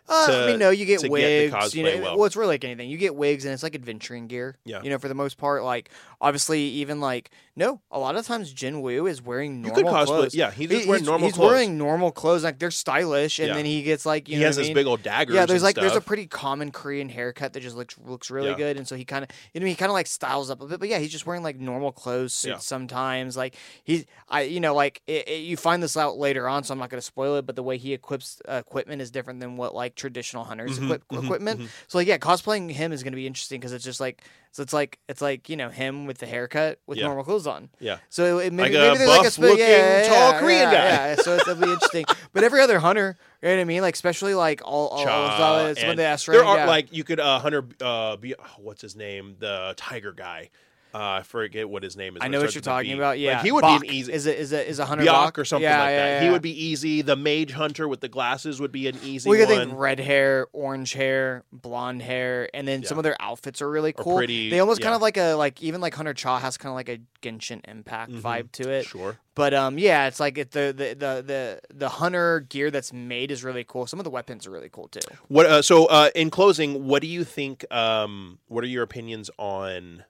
[0.08, 1.12] Uh, I to- mean, no, you get to get
[1.52, 1.74] wigs.
[1.74, 2.24] you know, well.
[2.24, 2.88] it's really like anything.
[2.88, 4.56] You get wigs, and it's like adventuring gear.
[4.64, 4.80] Yeah.
[4.82, 5.90] You know, for the most part, like
[6.20, 10.32] obviously even like no, a lot of times Jin Woo is wearing normal clothes.
[10.32, 11.50] Yeah, he's He- wearing normal he's clothes.
[11.50, 13.54] wearing normal clothes, like they're stylish, and Yeah.
[13.54, 14.74] then he gets like you know, he know has this mean?
[14.74, 15.32] big old dagger.
[15.34, 18.56] Yeah, there's like there's a pretty common Korean haircut that just looks looks really Yeah.
[18.56, 20.66] good, and so he kind of you know he kind of like styles up a
[20.66, 22.58] bit, but yeah, he's just wearing like normal clothes suits Yeah.
[22.58, 23.36] sometimes.
[23.36, 26.72] Like he's I you know like it, it- you find this out later on, so
[26.72, 29.40] I'm not going to spoil it, but the way he equips uh, equipment is different
[29.40, 31.60] than what like traditional hunters Mhm, equip mhm, equipment.
[31.62, 31.68] mhm.
[31.88, 34.62] So like yeah, cosplaying him is going to be interesting because it's just like so
[34.62, 37.06] it's like it's like you know him with the haircut with Yeah.
[37.06, 37.68] normal clothes on.
[37.80, 37.98] Yeah.
[38.08, 40.60] So it, maybe, Like maybe there's like a spe- yeah, looking, yeah, tall yeah, Korean
[40.60, 41.08] yeah, guy.
[41.10, 42.04] Yeah, so it's, it'll be interesting.
[42.32, 43.82] But every other hunter, you know what I mean?
[43.82, 46.44] Like especially like all all, all Cha, of the- some of and the S There
[46.44, 49.36] are like you could uh Hunter uh be oh, what's his name?
[49.38, 50.50] The tiger guy.
[50.98, 52.22] Uh I forget what his name is.
[52.22, 52.98] I know what you're talking B.
[52.98, 53.10] about.
[53.10, 53.80] Like, Yeah, he would Bach.
[53.82, 55.90] be an easy Is it is it is a hunter Bach or something yeah, like
[55.90, 56.12] yeah, that.
[56.14, 57.02] Yeah, He would be easy.
[57.02, 59.68] The mage hunter with the glasses would be an easy We could one.
[59.68, 63.92] think red hair, orange hair, blonde hair, and then some of their outfits are really
[63.98, 64.16] Or cool.
[64.16, 66.74] pretty- they almost kind of like a like even like Hunter Cha has kind of
[66.74, 68.20] like a Genshin Impact Mhm.
[68.20, 68.86] vibe to it.
[68.86, 69.18] Sure.
[69.34, 73.30] But um, yeah, it's like it, the, the the the the hunter gear that's made
[73.30, 73.86] is really cool.
[73.86, 75.00] Some of the weapons are really cool too.
[75.28, 75.46] What?
[75.46, 77.64] Uh, so, uh, in closing, what do you think?
[77.72, 80.02] Um, what are your opinions on?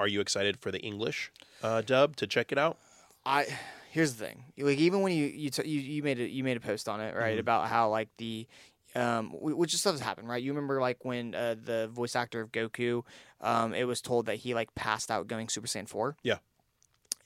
[0.00, 1.30] Are you excited for the English
[1.62, 2.78] uh, dub to check it out?
[3.26, 3.46] I
[3.90, 4.44] here's the thing.
[4.56, 7.00] Like even when you you t- you, you made a you made a post on
[7.02, 7.40] it right Mhm.
[7.40, 8.46] about how like the
[8.94, 10.42] um wh- which stuff has happened right.
[10.42, 13.02] You remember like when uh, the voice actor of Goku,
[13.42, 16.16] um, it was told that he like passed out going Super Saiyan four.
[16.22, 16.38] Yeah.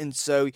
[0.01, 0.51] and so.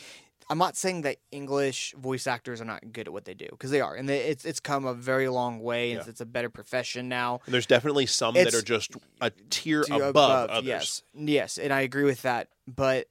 [0.50, 3.70] I'm not saying that English voice actors are not good at what they do because
[3.70, 5.90] they are, and they, it's it's come a very long way.
[5.90, 6.00] and Yeah.
[6.00, 7.40] It's, it's a better profession now.
[7.44, 10.64] And there's definitely some that are just a tier to above, others.
[10.66, 12.48] Yes, yes, and I agree with that.
[12.66, 13.08] But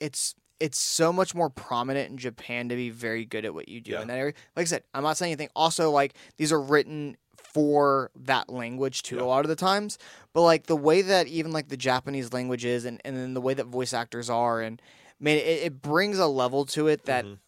[0.00, 3.80] it's it's so much more prominent in Japan to be very good at what you
[3.80, 4.02] do Yeah.
[4.02, 4.32] in that area.
[4.54, 5.50] Like I said, I'm not saying anything.
[5.56, 9.22] Also, like these are written for that language too Yeah.
[9.22, 9.98] a lot of the times.
[10.32, 13.40] But like the way that even like the Japanese language is, and and then the
[13.40, 14.80] way that voice actors are, and
[15.20, 17.24] man, it, it brings a level to it that.
[17.24, 17.38] Mhm.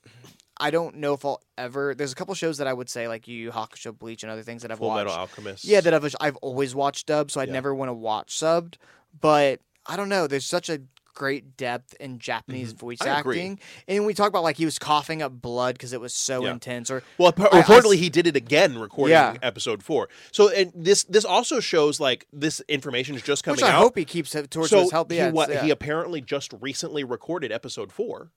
[0.60, 1.94] I don't know if I'll ever.
[1.94, 4.42] There's a couple shows that I would say like Yu Yu Hakusho, Bleach, and other
[4.42, 5.04] things that I've Full watched.
[5.06, 5.64] Metal Alchemist.
[5.64, 7.54] Yeah, that I've I've always watched dubbed, so I'd Yeah.
[7.54, 8.74] never want to watch subbed.
[9.20, 10.26] But I don't know.
[10.26, 10.80] There's such a
[11.18, 13.08] great depth in Japanese voice Mm-hmm.
[13.16, 13.38] I agree.
[13.38, 16.44] acting, and we talk about like he was coughing up blood because it was so
[16.44, 16.52] Yeah.
[16.52, 16.90] intense.
[16.90, 19.36] Or Well, I- I reportedly s- he did it again, recording Yeah.
[19.42, 20.08] episode four.
[20.32, 23.78] So, and this this also shows like this information is just coming which I out.
[23.82, 25.10] hope he keeps it towards so his help.
[25.10, 25.62] he, it's- yeah.
[25.64, 28.30] he apparently just recently recorded episode four,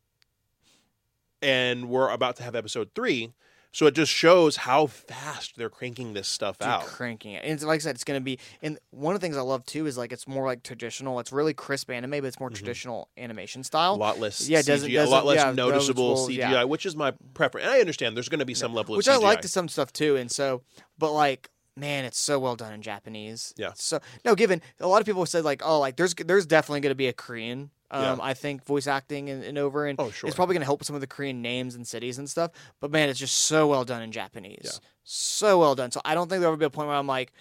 [1.41, 3.33] and we're about to have episode three.
[3.73, 6.85] So it just shows how fast they're cranking this stuff Dude, out.
[6.85, 7.43] cranking it.
[7.43, 8.37] And it's- like I said, it's going to be.
[8.61, 11.19] And one of the things I love too is like it's more like traditional.
[11.21, 12.55] It's really crisp anime, but it's more Mhm.
[12.55, 13.93] traditional animation style.
[13.93, 16.63] A lot less, Yeah, it doesn't- CGI, a lot less yeah, noticeable CGI, yeah.
[16.65, 17.63] which is my preference.
[17.65, 19.69] And I understand there's going to be some level of which I like to some
[19.69, 20.17] stuff too.
[20.17, 20.63] And so,
[20.97, 21.49] but like,
[21.81, 23.53] man, it's so well done in Japanese.
[23.57, 23.71] Yeah.
[23.75, 26.91] So no, given a lot of people said like, oh, like there's there's definitely going
[26.91, 27.71] to be a Korean.
[27.93, 28.17] Um, Yeah.
[28.21, 30.27] I think voice acting and, and over and Oh, sure.
[30.27, 32.51] it's probably going to help with some of the Korean names and cities and stuff.
[32.79, 34.61] But man, it's just so well done in Japanese.
[34.63, 34.71] Yeah.
[35.03, 35.91] So well done.
[35.91, 37.33] So I don't think there'll ever be a point where I'm like,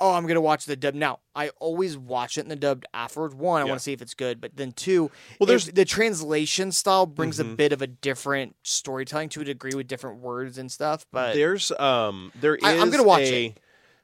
[0.00, 0.94] oh, I'm gonna watch the dub.
[0.94, 3.34] Now I always watch it in the dubbed afterwards.
[3.34, 3.70] One, I Yeah.
[3.70, 5.10] want to see if it's good, but then two,
[5.40, 7.56] Well, there's- the translation style brings a Mhm.
[7.56, 11.04] bit of a different storytelling to a degree with different words and stuff.
[11.10, 13.60] But there's um there is I- I'm gonna watch a, it.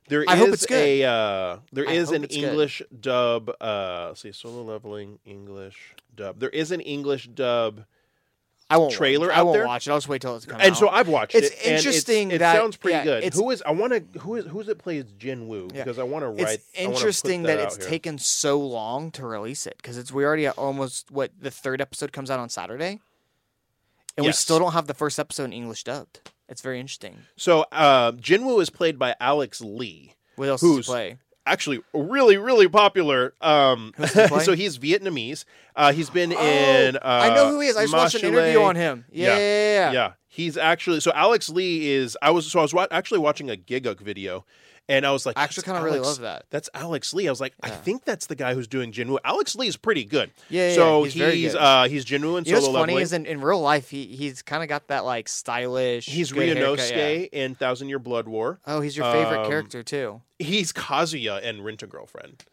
[0.08, 0.76] There is I hope it's good.
[0.76, 2.44] a uh, there I is hope an it's good.
[2.44, 3.50] English dub.
[3.60, 6.38] Uh, let's see, solo leveling English dub.
[6.40, 7.84] There is an English dub,
[8.68, 9.36] I won't trailer watch.
[9.36, 9.66] I out won't there?
[9.66, 9.90] watch it.
[9.92, 10.76] I'll just wait till it's come and out.
[10.76, 11.58] so I've watched It's it.
[11.66, 13.24] and interesting it that- sounds pretty yeah, good.
[13.24, 15.84] it's- Who is I want to who is who's it plays Jin Woo Yeah.
[15.84, 16.38] because I want to write.
[16.40, 17.88] it's I wanna put interesting that, out it's here.
[17.88, 21.80] taken so long to release it because it's we already at almost what the third
[21.80, 23.00] episode comes out on Saturday,
[24.18, 24.38] and we Yes.
[24.38, 26.30] still don't have the first episode in English dubbed.
[26.48, 27.16] It's very interesting.
[27.36, 30.12] So uh, Jin Woo is played by Aleks Le.
[30.36, 31.18] What else Who's- does he play?
[31.46, 34.06] actually really really popular um he
[34.40, 35.44] so he's vietnamese
[35.76, 37.76] uh he's been Oh, in uh I know who he is.
[37.76, 39.04] I just watched an interview on him.
[39.12, 39.36] Yeah, Yeah.
[39.36, 39.74] yeah, yeah.
[39.74, 39.92] yeah.
[39.92, 43.50] yeah he's actually so aleks le is i was so i was wa- actually watching
[43.50, 44.46] a giguk video
[44.88, 46.44] and i was like I actually kind of really love that.
[46.50, 49.56] that's aleks le i was like i think that's the guy who's doing jinwoo aleks
[49.56, 51.04] le is pretty good Yeah, yeah, so yeah.
[51.10, 53.60] he's, very uh he's jinwoo in you know what's solo funny is in, in real
[53.60, 56.06] life he he's kind of got that like stylish.
[56.06, 56.64] he's haircut, yeah.
[56.66, 60.20] Ryunosuke in thousand year blood war Oh, he's your favorite Um, character too.
[60.38, 62.44] he's kazuya in rent a girlfriend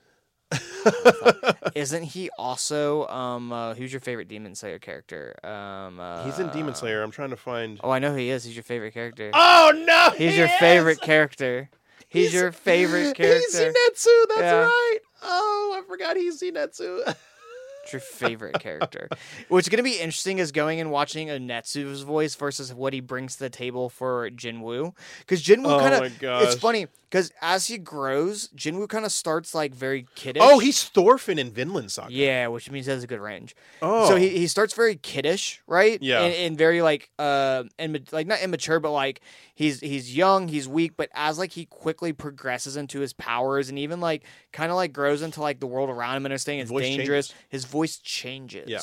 [1.76, 5.36] Isn't he also um uh, who's your favorite Demon Slayer character?
[5.44, 8.30] Um uh, he's in demon slayer i'm trying to find Oh, I know who he
[8.30, 8.44] is.
[8.44, 9.32] He's your favorite character.
[9.34, 10.60] oh no he's he your is!
[10.60, 11.70] favorite character.
[12.12, 13.38] He's, your favorite character.
[13.40, 14.28] He's Zenitsu.
[14.28, 14.62] That's Yeah.
[14.64, 14.98] right.
[15.24, 16.42] Oh, I forgot he's.
[16.44, 19.08] What's your favorite character?
[19.48, 23.36] What's going to be interesting is going and watching Onetsu's voice versus what he brings
[23.38, 24.94] to the table for Jinwoo.
[25.20, 26.44] Because Jinwoo Oh kind of.
[26.44, 30.42] It's funny because as he grows, Jinwoo kind of starts like very kiddish.
[30.44, 32.14] Oh, he's Thorfinn in Vinland Saga.
[32.14, 33.54] yeah, which means he has a good range.
[33.82, 36.02] Oh, So he, he starts very kiddish, right?
[36.02, 36.22] Yeah.
[36.22, 39.20] and, and very like uh and like not immature, but like
[39.54, 43.78] he's he's young, he's weak, but as like he quickly progresses into his powers and
[43.78, 46.72] even like kind of like grows into like the world around him and understanding it's
[46.72, 47.46] Voice dangerous, changes.
[47.50, 48.70] his voice changes.
[48.70, 48.80] Yeah.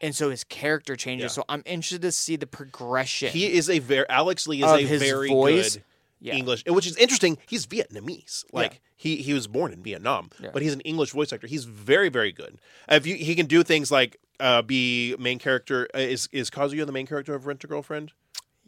[0.00, 1.24] and so his character changes.
[1.32, 1.42] Yeah.
[1.42, 3.30] So I'm interested to see the progression.
[3.30, 5.74] he is a very Aleks Le is a very voice.
[5.76, 5.84] good
[6.20, 6.34] yeah.
[6.34, 7.38] English, which is interesting.
[7.48, 8.44] He's Vietnamese.
[8.52, 8.60] Yeah.
[8.60, 10.50] Like he he was born in Vietnam, Yeah.
[10.52, 11.46] but he's an English voice actor.
[11.46, 12.60] He's very very good.
[12.88, 15.88] If you, he can do things like uh, be main character.
[15.94, 18.12] Uh, is is Kazuya the main character of Rent a Girlfriend?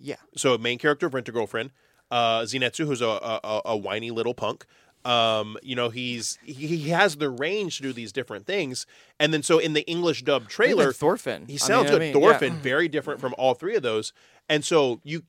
[0.03, 1.71] Yeah, So main character of Rent a Girlfriend.
[2.11, 4.65] Uh, Zenitsu, who's a, a a- whiny little punk.
[5.05, 8.85] Um, you know he's he, he has the range to do these different things,
[9.19, 11.47] and then so in the English dub trailer, Thorfinn.
[11.47, 12.01] he I sounds mean, I good.
[12.01, 12.59] mean, Thorfinn, yeah.
[12.61, 14.13] very different from all three of those.
[14.49, 15.23] And so you,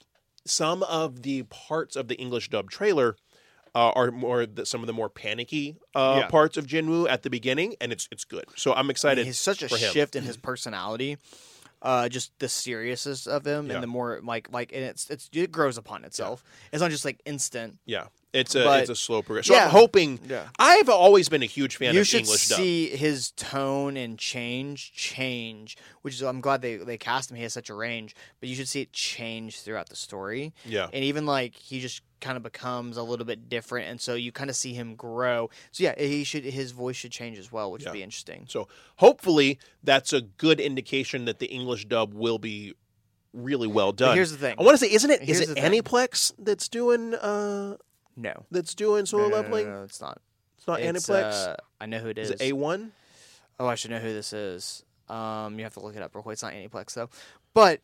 [0.46, 3.16] some of the parts of the English dub trailer
[3.74, 6.28] uh, are more the, some of the more panicky uh, Yeah.
[6.28, 8.46] parts of Jinwoo at the beginning, and it's it's good.
[8.56, 9.26] So I'm excited.
[9.26, 11.18] He's such a shift in his personality.
[11.82, 13.74] Uh, just the seriousness of him Yeah.
[13.76, 16.44] and the more like like and it's it's it grows upon itself.
[16.72, 17.80] It's not just like instant.
[17.86, 19.54] Yeah, it's a But- it's a slow progression.
[19.54, 19.66] So Yeah.
[19.66, 20.20] I'm hoping.
[20.28, 20.48] Yeah.
[20.58, 22.58] I've always been a huge fan you of should English dub.
[22.60, 27.38] see his tone and change change, which is I'm glad they they cast him.
[27.38, 30.54] He has such a range, but you should see it change throughout the story.
[30.66, 34.14] Yeah, and even like he just kind of becomes a little bit different, and so
[34.14, 35.50] you kind of see him grow.
[35.72, 37.90] So yeah, he should his voice should change as well, which Yeah.
[37.90, 38.46] would be interesting.
[38.48, 38.68] so
[38.98, 42.74] hopefully that's a good indication that the English dub will be
[43.34, 44.16] really well But done.
[44.16, 44.56] here's the thing.
[44.60, 45.22] I want to say, isn't it?
[45.22, 45.82] Is Here's it the thing.
[45.82, 47.78] Aniplex that's doing uh
[48.16, 48.46] no.
[48.52, 49.66] that's doing solo no, no, no, leveling?
[49.68, 50.20] no, no, it's not.
[50.58, 51.48] It's not It's, Aniplex.
[51.48, 52.42] uh, I know who it is is.
[52.42, 52.92] it A one?
[53.60, 54.84] Oh, I should know who this is.
[55.10, 56.34] Um, you have to look it up real quick.
[56.34, 57.10] It's not Aniplex though,
[57.54, 57.82] but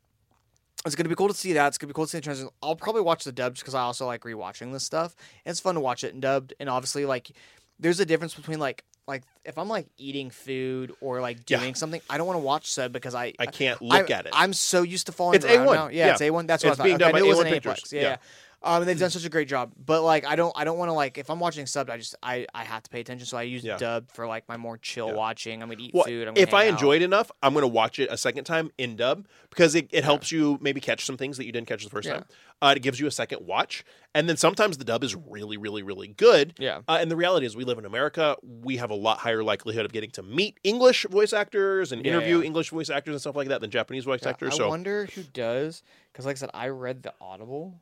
[0.85, 1.67] it's gonna be cool to see that.
[1.67, 2.49] It's gonna be cool to see the transition.
[2.61, 5.15] I'll probably watch the dubs because I also like rewatching this stuff.
[5.45, 6.53] And it's fun to watch it in dubbed.
[6.59, 7.31] And obviously, like,
[7.79, 11.59] there's a difference between like like if I'm like eating food or like Yeah.
[11.59, 14.25] doing something, I don't want to watch sub because I I can't look I, at
[14.27, 14.33] it.
[14.33, 15.93] I'm so used to following It's it around A1.
[15.93, 16.11] Yeah, yeah.
[16.13, 16.47] it's A1.
[16.47, 16.83] That's what It's I thought.
[16.83, 17.73] being Okay, done I by it was A1 Pictures.
[17.79, 17.91] Aniplex.
[17.93, 18.01] Yeah.
[18.01, 18.17] Yeah.
[18.63, 18.69] Yeah.
[18.69, 19.73] Um, and they've done such a great job.
[19.83, 22.15] But like, I don't, I don't want to like if I'm watching subbed, I just,
[22.23, 23.25] I, I have to pay attention.
[23.25, 23.77] So I use Yeah.
[23.77, 25.13] dub for like my more chill Yeah.
[25.13, 25.61] watching.
[25.61, 26.27] I'm gonna eat well, food.
[26.27, 26.69] I'm gonna if I out.
[26.71, 29.87] enjoy it enough, I'm going to watch it a second time in dub because it,
[29.91, 32.15] it helps you maybe catch some things that you didn't catch the first Yeah.
[32.15, 32.25] time.
[32.61, 33.85] Uh, it gives you a second watch,
[34.15, 36.55] and then sometimes the dub is really, really, really good.
[36.57, 36.79] Yeah.
[36.87, 38.35] Uh, and the reality is, we live in America.
[38.41, 42.13] We have a lot higher likelihood of getting to meet English voice actors and Yeah,
[42.13, 42.45] interview yeah.
[42.45, 44.55] English voice actors and stuff like that than Japanese voice Yeah, actors.
[44.55, 47.79] I so wonder who does because, like I said, I read the Audible.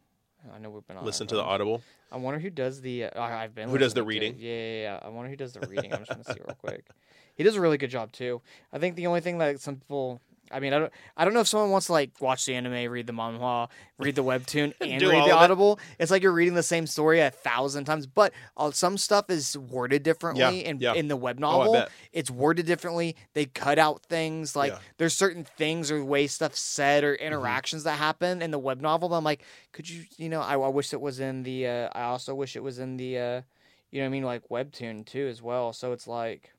[0.54, 1.06] I know we've been on.
[1.06, 1.43] listen to the.
[1.43, 1.82] Audible.
[2.12, 3.06] I wonder who does the.
[3.06, 3.70] Uh, I've been.
[3.70, 4.36] Who does the listening to reading?
[4.39, 5.00] Yeah, yeah, yeah.
[5.02, 5.93] I wonder who does the reading.
[5.93, 6.86] I'm just gonna see real quick.
[7.36, 8.41] He does a really good job too.
[8.72, 10.22] I think the only thing that some people.
[10.52, 10.91] I mean, I don't.
[11.18, 14.16] I don't know if someone wants to like watch the anime, read the manhwa, read
[14.16, 15.32] the webtoon, and read the of it.
[15.32, 15.80] audible.
[16.00, 19.58] It's like you're reading the same story a thousand times, but uh, some stuff is
[19.58, 20.66] worded differently.
[20.66, 20.93] in, yeah.
[20.93, 21.89] in the web Oh, novel, bet.
[22.14, 23.16] it's worded differently.
[23.34, 24.78] They cut out things like Yeah.
[24.78, 24.86] Mm-hmm.
[24.98, 29.10] there's certain things or way stuff said or interactions that happen in the web novel.
[29.10, 29.41] But I'm like,
[29.72, 31.68] could you, you know, I, I wish it was in the.
[31.68, 33.41] Uh, I also wish it was in the, uh,
[33.91, 35.74] you know, what I mean, like webtoon too as well.
[35.74, 36.52] So it's like,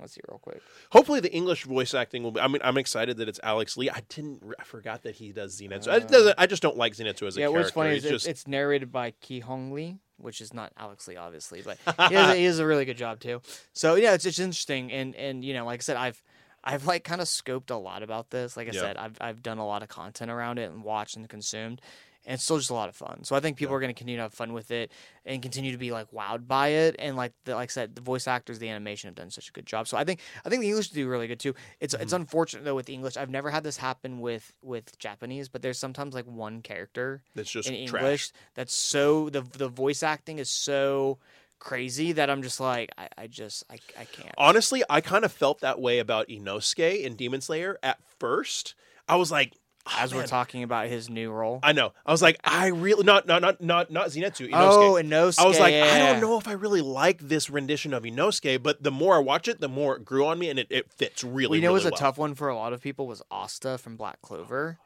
[0.00, 0.60] let's see real quick.
[0.92, 2.40] Hopefully, the English voice acting will be.
[2.40, 3.86] I mean, I'm excited that it's Aleks Le.
[3.92, 4.42] I didn't.
[4.58, 5.88] I forgot that he does Zenitsu.
[5.88, 7.40] I, Uh, doesn't- I just don't like Zenitsu as a character.
[7.40, 10.52] yeah, what's funny He's is just it's, it's narrated by Ki Hong Lee, which is
[10.54, 11.78] not Aleks Le, obviously, but
[12.08, 13.40] he does, a, he does a really good job too.
[13.72, 16.22] So yeah, it's it's interesting, and and you know, like I said, I've
[16.62, 18.56] I've like kind of scoped a lot about this.
[18.56, 18.80] Like I Yeah.
[18.80, 21.80] said, I've I've done a lot of content around it and watched and consumed.
[22.26, 23.24] And it's still just a lot of fun.
[23.24, 23.76] So I think people Yeah.
[23.78, 24.92] are going to continue to have fun with it
[25.24, 26.96] and continue to be like wowed by it.
[26.98, 29.52] And like the, like I said, the voice actors, the animation have done such a
[29.52, 29.88] good job.
[29.88, 31.54] So I think I think the English do really good too.
[31.80, 32.16] It's it's Mm-hmm.
[32.22, 33.16] unfortunate though with the English.
[33.16, 37.50] I've never had this happen with with Japanese, but there's sometimes like one character that's
[37.50, 38.02] just in trash.
[38.02, 41.18] English that's so the the voice acting is so
[41.58, 44.34] crazy that I'm just like I, I just I, I can't.
[44.38, 48.74] Honestly, I kind of felt that way about Inosuke in Demon Slayer at first.
[49.08, 49.54] I was like,
[49.98, 51.60] As we're talking about his new role.
[51.62, 51.92] I know.
[52.04, 54.50] I was like, I really not not not not not Zenitsu.
[54.50, 54.52] Inosuke.
[54.52, 55.38] oh, Inosuke.
[55.38, 58.62] I was like, yeah, I don't know if I really like this rendition of Inosuke,
[58.62, 60.90] but the more I watch it, the more it grew on me, and it, it
[60.92, 61.48] fits really.
[61.48, 61.98] Well, you know, really was a well.
[61.98, 64.78] tough one for a lot of people was Asta from Black Clover.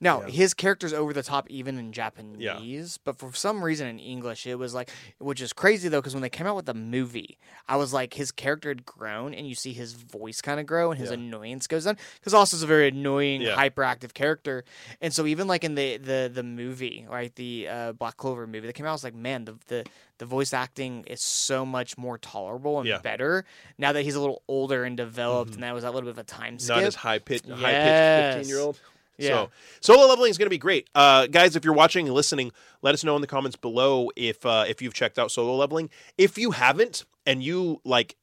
[0.00, 0.28] Now Yeah.
[0.30, 4.54] his character's over the top even in Japanese, but for some reason in English it
[4.56, 7.38] was like, which is crazy though, because when they came out with the movie,
[7.68, 10.90] I was like, his character had grown, and you see his voice kind of grow,
[10.90, 11.14] and his Yeah.
[11.14, 13.56] annoyance goes down, because also is a very annoying, Yeah.
[13.56, 14.64] hyperactive character,
[15.00, 18.66] and so even like in the the the movie, right, the uh, Black Clover movie
[18.66, 19.84] that came out, I was like, man, the the
[20.18, 22.98] the voice acting is so much more tolerable and Yeah.
[22.98, 23.44] better
[23.78, 26.18] now that he's a little older and developed, and that was a little bit of
[26.18, 26.76] a time skip.
[26.76, 28.80] Not as high pitched, high pitched fifteen year old.
[29.18, 29.28] Yeah.
[29.28, 29.50] So
[29.80, 31.56] solo leveling is going to be great, uh, guys.
[31.56, 32.52] If you're watching and listening,
[32.82, 35.90] let us know in the comments below if uh, if you've checked out solo leveling.
[36.16, 38.16] If you haven't, and you like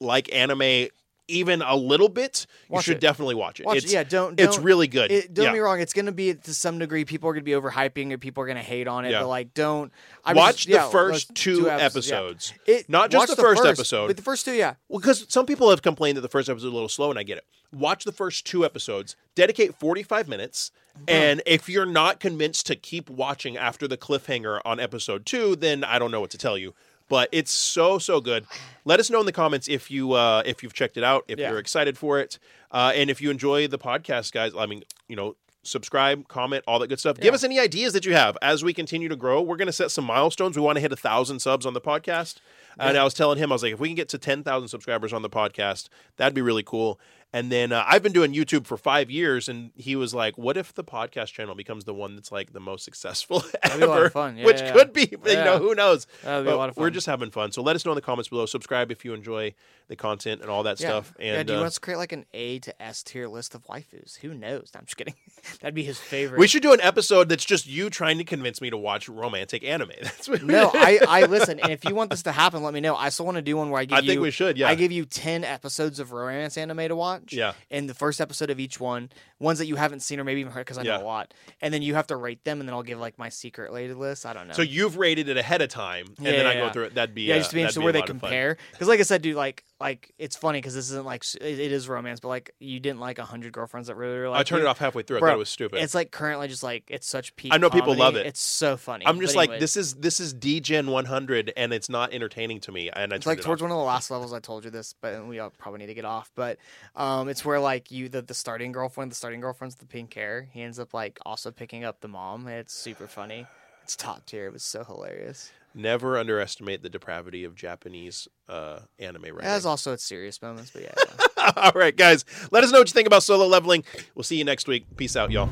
[0.00, 0.88] like anime
[1.28, 3.00] even a little bit, you should it.
[3.00, 3.66] definitely watch it.
[3.66, 5.12] Watch, it's yeah, don't, it's don't- really good.
[5.12, 5.52] It, don't yeah.
[5.52, 7.04] me wrong; it's going to be to some degree.
[7.04, 8.18] People are going to be overhyping it.
[8.20, 9.10] People are going to hate on it.
[9.12, 9.20] Yeah.
[9.20, 9.92] But like, don't
[10.24, 12.74] I Watch just- the yeah, first those two episodes, yeah.
[12.76, 14.08] It, Not just watch the first episode.
[14.08, 14.74] but the first two, yeah.
[14.88, 17.18] Well, because some people have complained that the first episode is a little slow, and
[17.18, 17.44] I get it.
[17.72, 20.70] Watch the first two episodes, dedicate 45 minutes,
[21.06, 25.84] and if you're not convinced to keep watching after the cliffhanger on episode two, then
[25.84, 26.74] I don't know what to tell you.
[27.08, 28.44] But it's so so good.
[28.84, 31.38] Let us know in the comments if you uh, if you've checked it out, if
[31.38, 31.50] Yeah.
[31.50, 32.38] you're excited for it,
[32.70, 34.52] uh, and if you enjoy the podcast, guys.
[34.58, 35.36] I mean, you know.
[35.64, 37.18] Subscribe, comment, all that good stuff.
[37.20, 39.42] Give us any ideas that you have as we continue to grow.
[39.42, 40.56] We're going to set some milestones.
[40.56, 42.36] We want to hit a thousand subs on the podcast.
[42.78, 45.12] And I was telling him, I was like, if we can get to 10,000 subscribers
[45.12, 46.98] on the podcast, that'd be really cool.
[47.30, 50.56] And then uh, I've been doing YouTube for five years, and he was like, "What
[50.56, 53.86] if the podcast channel becomes the one that's like the most successful That'd be a
[53.88, 54.38] lot ever?" of fun.
[54.38, 55.44] Yeah, Which yeah, could be, you Yeah.
[55.44, 56.06] know, who knows?
[56.24, 56.82] That'd be a But lot of fun.
[56.84, 57.52] We're just having fun.
[57.52, 58.46] So let us know in the comments below.
[58.46, 59.54] Subscribe if you enjoy
[59.88, 60.88] the content and all that yeah.
[60.88, 61.12] stuff.
[61.20, 63.28] yeah, And do you uh, want us to create like an A to S tier
[63.28, 64.16] list of waifus?
[64.20, 64.70] Who knows?
[64.74, 65.14] No, I'm just kidding.
[65.60, 66.38] That'd be his favorite.
[66.38, 69.64] we should do an episode that's just you trying to convince me to watch romantic
[69.64, 69.90] anime.
[70.02, 70.42] That's what.
[70.42, 72.96] no, I, I listen, and if you want this to happen, let me know.
[72.96, 74.06] I still want to do one where I give I you.
[74.08, 74.56] think we should.
[74.58, 74.68] Yeah.
[74.68, 77.17] I give you ten episodes of romance anime to watch.
[77.28, 77.52] Yeah.
[77.70, 80.52] And the first episode of each one, ones that you haven't seen or maybe even
[80.52, 80.98] heard because I Yeah.
[80.98, 83.18] know a lot, and then you have to rate them, and then I'll give like
[83.18, 84.26] my secret rated list.
[84.26, 84.54] I don't know.
[84.54, 86.72] so you've rated it ahead of time, and Yeah, then I yeah, go yeah.
[86.72, 86.94] through it.
[86.94, 88.20] That'd be yeah, uh, just to be that'd interested where they lot of fun.
[88.30, 88.56] compare.
[88.72, 91.88] Because like I said, dude, like like it's funny because this isn't like it, is
[91.88, 94.66] romance, but like you didn't like a hundred girlfriends that really like I turned it
[94.66, 95.18] off halfway through.
[95.18, 95.80] I thought it was stupid.
[95.80, 97.52] It's like currently just like it's such peak.
[97.54, 98.26] I know people love it.
[98.26, 99.06] It's so funny.
[99.06, 102.60] I'm just But like anyways, this is this is DGen 100 and it's not entertaining
[102.60, 103.68] to me and I It's like it towards off.
[103.68, 104.32] one of the last levels.
[104.32, 106.30] I told you this, but we all probably need to get off.
[106.34, 106.58] But
[106.96, 110.48] um, it's where like you the, the starting girlfriend, the starting girlfriend's the pink hair.
[110.52, 112.48] He ends up like also picking up the mom.
[112.48, 113.46] It's super funny.
[113.84, 114.46] It's top tier.
[114.46, 115.50] It was so hilarious.
[115.74, 119.50] Never underestimate the depravity of Japanese uh, anime It writing.
[119.50, 120.92] has also its serious moments, but yeah.
[121.36, 121.52] yeah.
[121.56, 123.84] All right, guys, let us know what you think about solo leveling.
[124.14, 124.84] We'll see you next week.
[124.96, 125.48] Peace out, y'all.